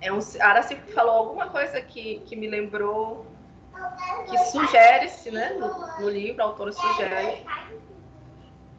[0.00, 3.26] é um, a Araci falou alguma coisa que, que me lembrou,
[4.28, 7.44] que sugere-se, né, no, no livro, a autora sugere,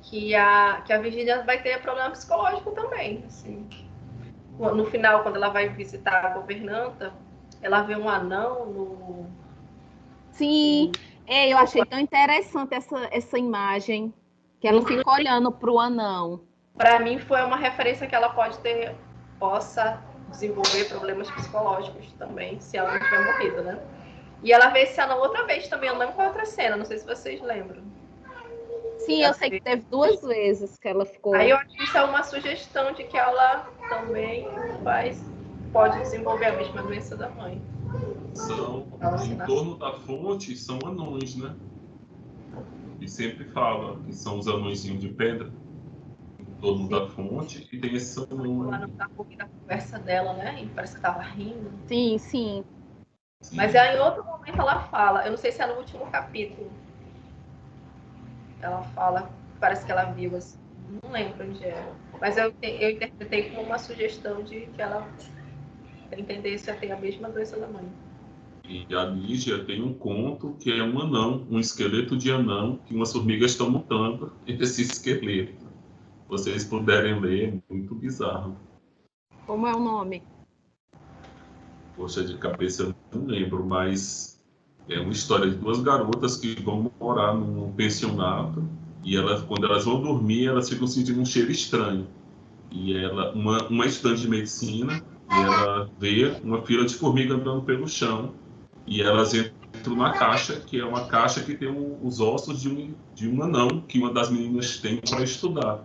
[0.01, 3.23] que a, que a Virgínia vai ter problema psicológico também.
[3.27, 3.67] Assim.
[4.57, 7.13] No final, quando ela vai visitar a governanta,
[7.61, 9.29] ela vê um anão no,
[10.39, 10.93] Sim,
[11.27, 14.13] é, eu achei tão interessante essa, essa imagem.
[14.61, 16.41] Que ela fica olhando pro anão.
[16.77, 18.95] para mim foi uma referência que ela pode ter
[19.37, 23.79] possa desenvolver problemas psicológicos também se ela não tiver morrido, né?
[24.41, 26.97] E ela vê esse anão outra vez também, eu lembro com outra cena, não sei
[26.97, 27.83] se vocês lembram.
[28.99, 31.33] Sim, eu sei que teve duas vezes que ela ficou.
[31.33, 34.47] Aí eu acho que isso é uma sugestão de que ela também
[34.83, 35.21] faz,
[35.73, 37.61] pode desenvolver a mesma doença da mãe.
[38.33, 38.87] São,
[39.25, 41.55] em torno da fonte, são anões, né?
[43.01, 45.51] E sempre fala que são os anõezinhos de pedra.
[46.39, 48.45] Em torno da fonte, e tem esse anão.
[48.45, 50.61] Não tá ouvindo a conversa dela, né?
[50.61, 51.71] E parece que tava rindo.
[51.87, 52.63] Sim, sim.
[53.41, 53.55] Sim.
[53.55, 56.69] Mas aí, em outro momento ela fala, eu não sei se é no último capítulo.
[58.61, 60.59] Ela fala, parece que ela viu assim.
[61.03, 61.95] Não lembro onde era.
[62.19, 65.07] Mas eu, eu interpretei como uma sugestão de que ela
[66.17, 67.87] entendesse a ter a mesma doença da mãe.
[68.67, 72.93] E a Lígia tem um conto que é um anão, um esqueleto de anão, que
[72.93, 75.67] umas formigas estão montando esse esqueleto.
[76.27, 78.57] Vocês puderem ler, é muito bizarro.
[79.47, 80.21] Como é o nome?
[81.99, 84.39] Poxa, de cabeça eu não lembro, mas
[84.87, 88.65] é uma história de duas garotas que vão morar num pensionato
[89.03, 92.07] e elas, quando elas vão dormir, elas ficam sentindo um cheiro estranho.
[92.71, 97.63] E ela, uma, uma estudante de medicina, e ela vê uma fila de formiga andando
[97.63, 98.33] pelo chão
[98.87, 101.67] e elas entram na caixa, que é uma caixa que tem
[102.01, 105.83] os ossos de um, de um anão que uma das meninas tem para estudar.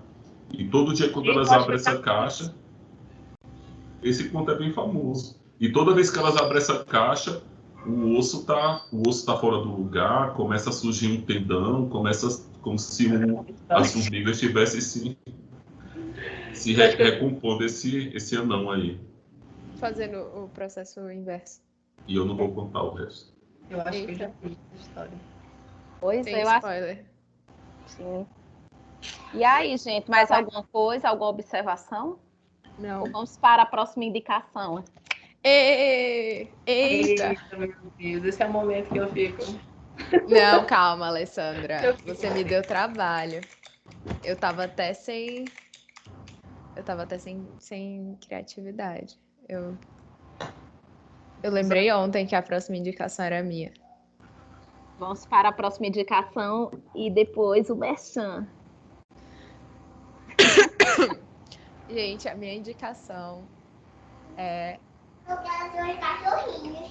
[0.53, 2.55] E todo dia quando elas abrem essa caixa,
[4.01, 5.43] esse conto é bem famoso.
[5.61, 7.43] E toda vez que elas abrem essa caixa,
[7.87, 12.27] o osso tá, o osso tá fora do lugar, começa a surgir um tendão, começa
[12.29, 15.19] a- como se um, as formigas tivessem se,
[16.53, 18.99] se re- recompondo esse, esse anão aí.
[19.77, 21.61] Fazendo o processo inverso.
[22.09, 23.33] E eu não vou contar o resto.
[23.71, 24.25] Eu acho que eu Eita.
[24.25, 25.19] já vi essa história.
[26.01, 27.05] Pois Tem é, eu acho spoiler.
[27.87, 28.27] sim.
[29.35, 32.19] E aí, gente, mais alguma coisa, alguma observação?
[32.79, 33.03] Não.
[33.03, 34.85] Ou vamos para a próxima indicação?
[35.47, 37.35] Ê, Eita!
[37.55, 37.69] meu
[37.99, 39.43] Deus, esse é o momento que eu fico.
[40.27, 41.95] Não, calma, Alessandra.
[42.07, 43.43] Você me deu trabalho.
[44.25, 45.45] Eu tava até sem.
[46.75, 49.19] Eu tava até sem, sem criatividade.
[49.47, 49.77] Eu.
[51.43, 53.71] Eu lembrei ontem que a próxima indicação era minha.
[54.99, 58.49] Vamos para a próxima indicação e depois o Merchan.
[61.91, 63.47] Gente, a minha indicação
[64.39, 64.79] é.
[65.29, 66.91] Eu quero cachorrinhos.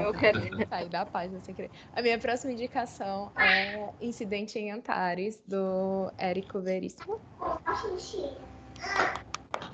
[0.00, 0.38] Eu quero.
[0.68, 1.70] Sair da página sem querer.
[1.92, 7.20] A minha próxima indicação é Incidente em Antares, do Érico Veríssimo.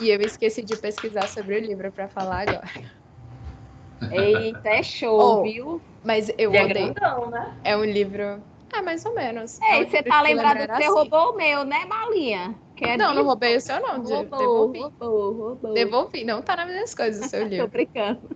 [0.00, 2.62] E eu esqueci de pesquisar sobre o livro para falar agora.
[4.10, 5.82] Eita, é show, Oh, viu?
[6.02, 6.94] Mas eu é odeio.
[6.94, 7.56] grandão, né?
[7.64, 8.42] É um livro.
[8.72, 9.60] Ah, mais ou menos.
[9.60, 10.88] É É, você que tá lembrado que você assim.
[10.92, 12.54] roubou o meu, né, Malinha?
[12.74, 14.02] Que é Não, não roubei o seu, não.
[14.02, 14.80] Roubou, Devolvi.
[14.80, 15.74] roubou, roubou.
[15.74, 16.24] Devolvi.
[16.24, 17.68] Não tá nas minhas coisas o seu Tô livro.
[17.68, 18.30] brincando.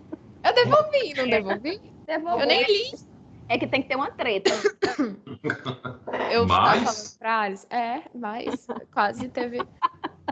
[0.45, 1.81] Eu devolvi, não devolvi?
[2.07, 2.41] Devolveu.
[2.41, 2.95] Eu nem li.
[3.49, 4.51] É que tem que ter uma treta.
[6.31, 7.67] Eu tava Mas- falando pra Alice.
[7.71, 9.63] É, mas quase teve.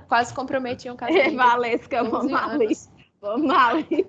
[0.09, 1.37] Quase comprometi um casamento.
[1.37, 2.65] Valesca, vamos 11 ali.
[2.65, 2.91] anos.
[3.21, 4.07] Vamos ali.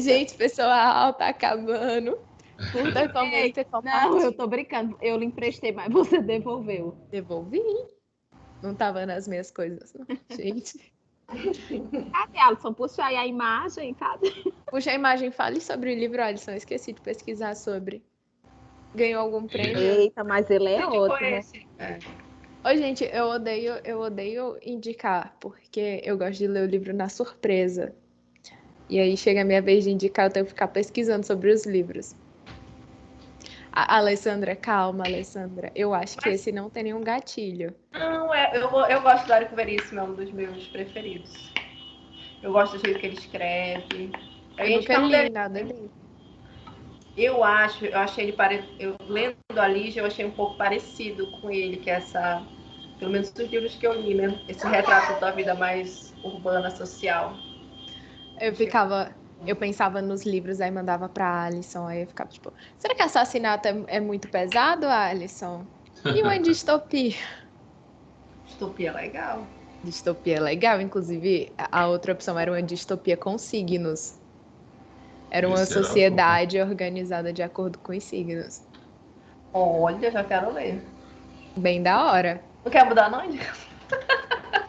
[0.00, 2.18] Gente, pessoal, tá acabando.
[2.74, 4.26] Não, compartilha.
[4.26, 4.96] eu tô brincando.
[5.00, 6.96] Eu lhe emprestei, mas você devolveu.
[7.10, 7.62] Devolvi.
[8.62, 10.06] Não tava nas minhas coisas, não.
[10.36, 10.92] Gente.
[11.28, 12.72] Cadê, Alisson?
[12.72, 14.32] Puxa aí a imagem, cadê?
[14.70, 16.52] Puxa a imagem, fale sobre o livro, Alisson.
[16.52, 18.02] Eu esqueci de pesquisar sobre.
[18.94, 19.78] Ganhou algum prêmio?
[19.78, 21.40] Eita, mas ele é outro, né?
[21.78, 21.98] É.
[22.66, 27.08] Oi, gente, eu odeio, eu odeio indicar, porque eu gosto de ler o livro na
[27.08, 27.94] surpresa.
[28.88, 31.66] E aí chega a minha vez de indicar, eu tenho que ficar pesquisando sobre os
[31.66, 32.14] livros.
[33.76, 35.72] A Alessandra, calma, Alessandra.
[35.74, 37.74] Eu acho que esse não tem nenhum gatilho.
[37.92, 41.52] Não, é, eu, eu gosto do Érico Veríssimo, é um dos meus preferidos.
[42.40, 44.12] Eu gosto do jeito que ele escreve.
[44.56, 45.90] A Eu gente nunca falando li nada dele.
[47.16, 48.64] Eu acho, eu achei ele pare...
[48.78, 52.42] eu lendo a Lígia, eu achei um pouco parecido com ele, que é essa,
[53.00, 54.40] pelo menos dos livros que eu li, né?
[54.48, 57.34] Esse retrato da vida mais urbana, social.
[58.40, 59.12] Eu ficava,
[59.46, 63.68] eu pensava nos livros, aí mandava pra Alisson, aí eu ficava tipo, será que assassinato
[63.68, 65.66] é, é muito pesado, Alisson?
[66.04, 67.16] E uma distopia?
[68.44, 69.46] Distopia legal.
[69.82, 74.18] Distopia é legal, inclusive a outra opção era uma distopia com signos.
[75.30, 78.62] Era uma era sociedade organizada de acordo com os signos.
[79.52, 80.82] Olha, já quero ler.
[81.56, 82.42] Bem da hora.
[82.64, 83.20] Não quer mudar, não?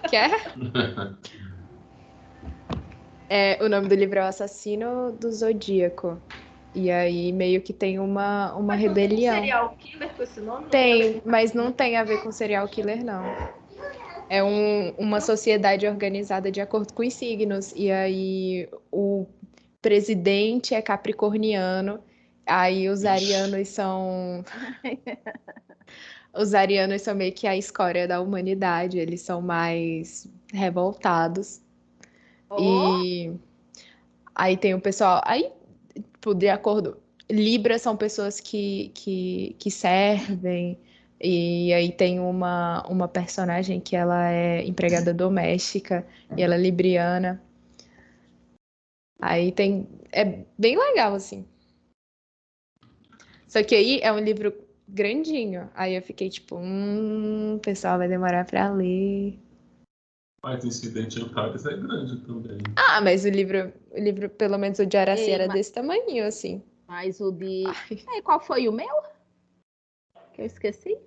[0.09, 0.31] Quer?
[3.29, 6.21] É, o nome do livro é O Assassino do Zodíaco.
[6.73, 9.35] E aí meio que tem uma, uma Mas não tem rebelião.
[9.35, 10.67] serial killer com esse nome?
[10.69, 13.23] Tem, mas não tem a ver com serial killer, não.
[14.29, 17.71] É um- uma sociedade organizada de acordo com os signos.
[17.75, 19.27] E aí o
[19.81, 22.03] presidente é capricorniano,
[22.45, 24.43] aí os arianos são.
[26.33, 31.61] Os arianos são meio que a escória da humanidade, eles são mais revoltados.
[32.49, 33.33] Oh, E
[34.33, 35.21] aí tem o pessoal.
[35.25, 35.51] Aí,
[35.93, 36.97] tipo, de acordo.
[37.29, 40.77] Libras são pessoas que, que, que servem.
[41.19, 46.05] E aí tem uma, uma personagem que ela é empregada doméstica
[46.37, 47.41] e ela é libriana.
[49.19, 49.87] Aí tem.
[50.11, 50.23] É
[50.57, 51.45] bem legal, assim.
[53.47, 54.53] Só que aí é um livro
[54.87, 55.69] grandinho.
[55.73, 59.39] Aí eu fiquei tipo, hum, o pessoal vai demorar pra ler.
[60.45, 62.59] Mas Incidente em Antares é grande também.
[62.77, 65.73] Ah, mas o livro, o livro, pelo menos o de Araci, Ei, era mas- desse
[65.73, 66.63] tamanho, assim.
[66.87, 67.63] Mas o de.
[67.65, 69.01] Ai, Ei, qual foi o meu?
[70.33, 70.99] Que eu esqueci?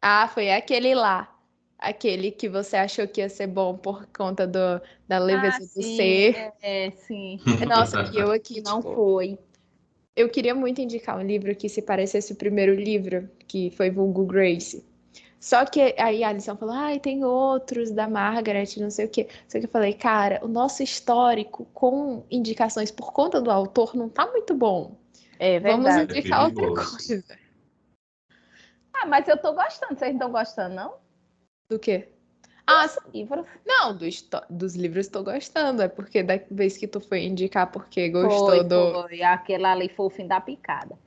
[0.00, 1.36] Ah, foi aquele lá.
[1.76, 5.82] Aquele que você achou que ia ser bom por conta do, da leveza Ah, do
[5.82, 6.52] sim, ser.
[6.62, 7.40] É, sim.
[7.68, 9.36] Nossa, e eu aqui, não tipo, foi.
[10.14, 14.24] eu queria muito indicar um livro que se parecesse o primeiro livro, que foi Vulgo
[14.24, 14.84] Grace.
[15.38, 19.28] Só que aí a Alison falou, ai, tem outros da Margaret, não sei o quê.
[19.46, 24.08] Só que eu falei, cara, o nosso histórico com indicações por conta do autor não
[24.08, 24.96] tá muito bom.
[25.38, 26.12] É Vamos verdade.
[26.18, 26.90] indicar outra perigoso.
[26.90, 27.38] coisa.
[28.94, 29.98] Ah, mas eu tô gostando.
[29.98, 30.94] Vocês não estão gostando, não?
[31.70, 32.08] Do quê?
[32.68, 33.46] Ah, Livros.
[33.64, 35.82] Não, do histó- dos livros estou gostando.
[35.82, 39.02] É porque da vez que tu foi indicar porque gostou Foi, do.
[39.02, 39.22] foi.
[39.22, 40.98] Aquela ali foi o fim da picada.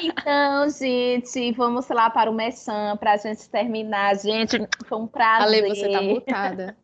[0.00, 4.16] Então, gente, vamos lá para o Messan para a gente terminar.
[4.18, 4.56] Gente,
[4.86, 5.64] foi um prazer.
[5.64, 6.76] Ale, você tá mutada.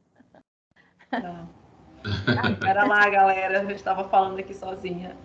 [1.08, 1.46] Tá.
[2.60, 3.62] Pera lá, galera.
[3.62, 5.16] Eu estava falando aqui sozinha.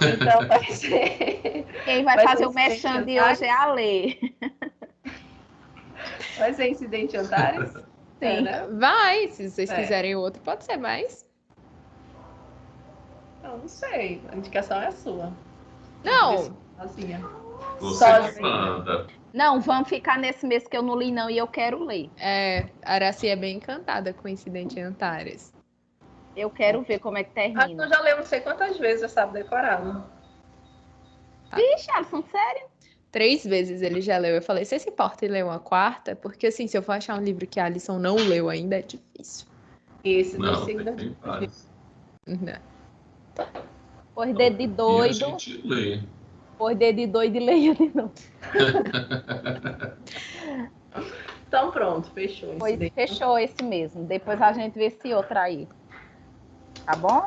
[0.00, 1.66] Então vai ser.
[1.84, 4.18] Quem vai, Vai fazer o Messan de hoje é a Lê.
[6.38, 7.74] Vai ser Incidente Antares?
[8.18, 8.42] Sim.
[8.42, 8.66] né?
[8.78, 9.80] Vai, se vocês É.
[9.80, 11.24] quiserem outro, pode ser mais.
[13.42, 14.22] Eu não sei.
[14.32, 15.32] A indicação é sua.
[16.02, 17.18] Não, Sozinha.
[17.80, 18.42] Você Sozinha.
[18.48, 19.06] manda.
[19.32, 22.08] Não, vamos ficar nesse mês que eu não li, não, e eu quero ler.
[22.18, 25.52] é, Araci é bem encantada com o incidente em Antares.
[26.36, 27.84] Eu quero ver como é que termina.
[27.84, 30.04] eu já leu não sei quantas vezes, já sabe decorado.
[31.54, 32.66] Vixe, Alisson, sério?
[33.14, 34.34] Três vezes ele já leu.
[34.34, 36.16] Eu falei, você se importa em ler uma quarta?
[36.16, 38.82] Porque assim, se eu for achar um livro que a Alison não leu ainda, é
[38.82, 39.46] difícil.
[40.02, 41.68] Esse do Não, tem vários.
[42.26, 42.60] Né?
[44.12, 45.36] Por dedo de E doido.
[46.58, 48.12] Por dedo de doido e leia de novo.
[51.46, 52.50] Então pronto, fechou.
[52.50, 54.02] esse Pois fechou esse mesmo.
[54.02, 55.68] Depois a gente vê esse outro aí.
[56.84, 57.24] Tá bom?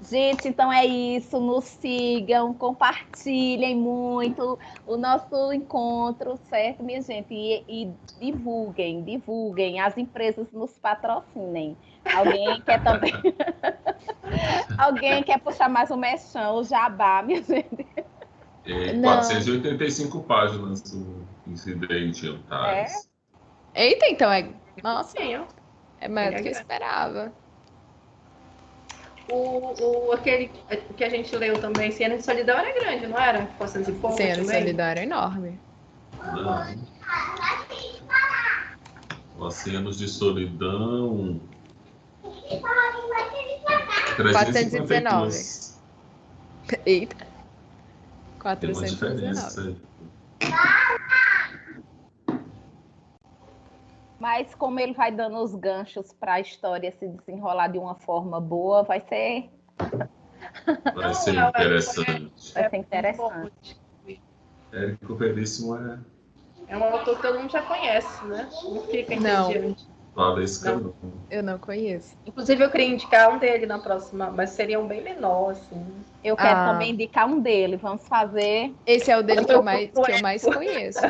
[0.00, 1.38] Gente, então é isso.
[1.38, 7.34] Nos sigam, compartilhem muito o nosso encontro, certo, minha gente?
[7.34, 9.78] E, e divulguem, divulguem.
[9.80, 11.76] As empresas nos patrocinem.
[12.14, 13.12] Alguém quer também.
[14.78, 17.86] Alguém quer puxar mais um mexão, o jabá, minha gente.
[18.64, 19.02] É, Não.
[19.02, 23.08] 485 páginas do incidente Antares.
[23.74, 24.48] Eita, então é.
[24.82, 25.44] Nossa, Sim, ó.
[26.00, 26.52] é maior do que eu É.
[26.52, 27.32] esperava.
[29.30, 30.50] O, o, aquele
[30.96, 33.46] que a gente leu também, Cena de Solidão, era grande, não era?
[33.58, 34.58] 400 e pouco Cena também?
[34.58, 35.60] solidária é enorme.
[39.38, 41.40] Oceanos de Solidão.
[44.16, 45.80] 352.
[46.84, 47.16] Eita.
[47.16, 48.90] Tem uma 419.
[48.90, 49.60] diferença.
[49.60, 49.76] aí.
[54.20, 58.38] Mas como ele vai dando os ganchos para a história se desenrolar de uma forma
[58.38, 59.50] boa, vai ser,
[60.94, 62.52] Vai ser Não, é- interessante.
[62.54, 63.80] vai ser interessante.
[64.72, 65.98] Érico Veríssimo é
[66.68, 68.48] É um autor que todo mundo já conhece, né?
[68.62, 69.50] Não fica Não.
[69.50, 69.88] entediante.
[70.14, 70.94] Valesca não.
[71.30, 72.14] Eu não conheço.
[72.26, 76.04] Inclusive, eu queria indicar um dele na próxima, mas seria um bem menor, assim.
[76.22, 76.64] Eu quero Ah.
[76.72, 77.76] também indicar um dele.
[77.76, 78.76] Vamos fazer.
[78.84, 81.00] Esse é o dele que eu Eu mais, que eu mais conheço.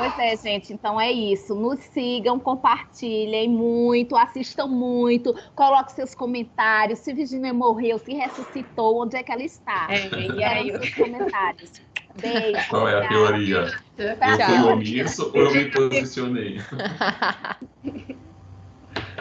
[0.00, 0.72] Pois é, gente.
[0.72, 1.54] Então é isso.
[1.54, 7.00] Nos sigam, compartilhem muito, assistam muito, coloquem seus comentários.
[7.00, 9.88] Se Virginia morreu, se ressuscitou, onde é que ela está?
[9.90, 11.82] É, e aí, Queremos seus comentários.
[12.20, 12.68] Beijo.
[12.70, 13.08] Qual é a tchau.
[13.26, 13.80] teoria?
[13.98, 14.46] Eu Tchau.
[14.46, 16.60] fui omisso ou eu me posicionei?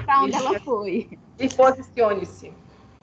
[0.06, 1.10] Pra onde ela foi?
[1.38, 2.54] e posicione-se.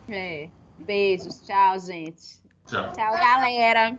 [0.08, 0.48] É.
[0.78, 1.42] Beijos.
[1.42, 2.40] Tchau, gente.
[2.66, 2.92] Tchau.
[2.92, 3.96] Tchau, galera.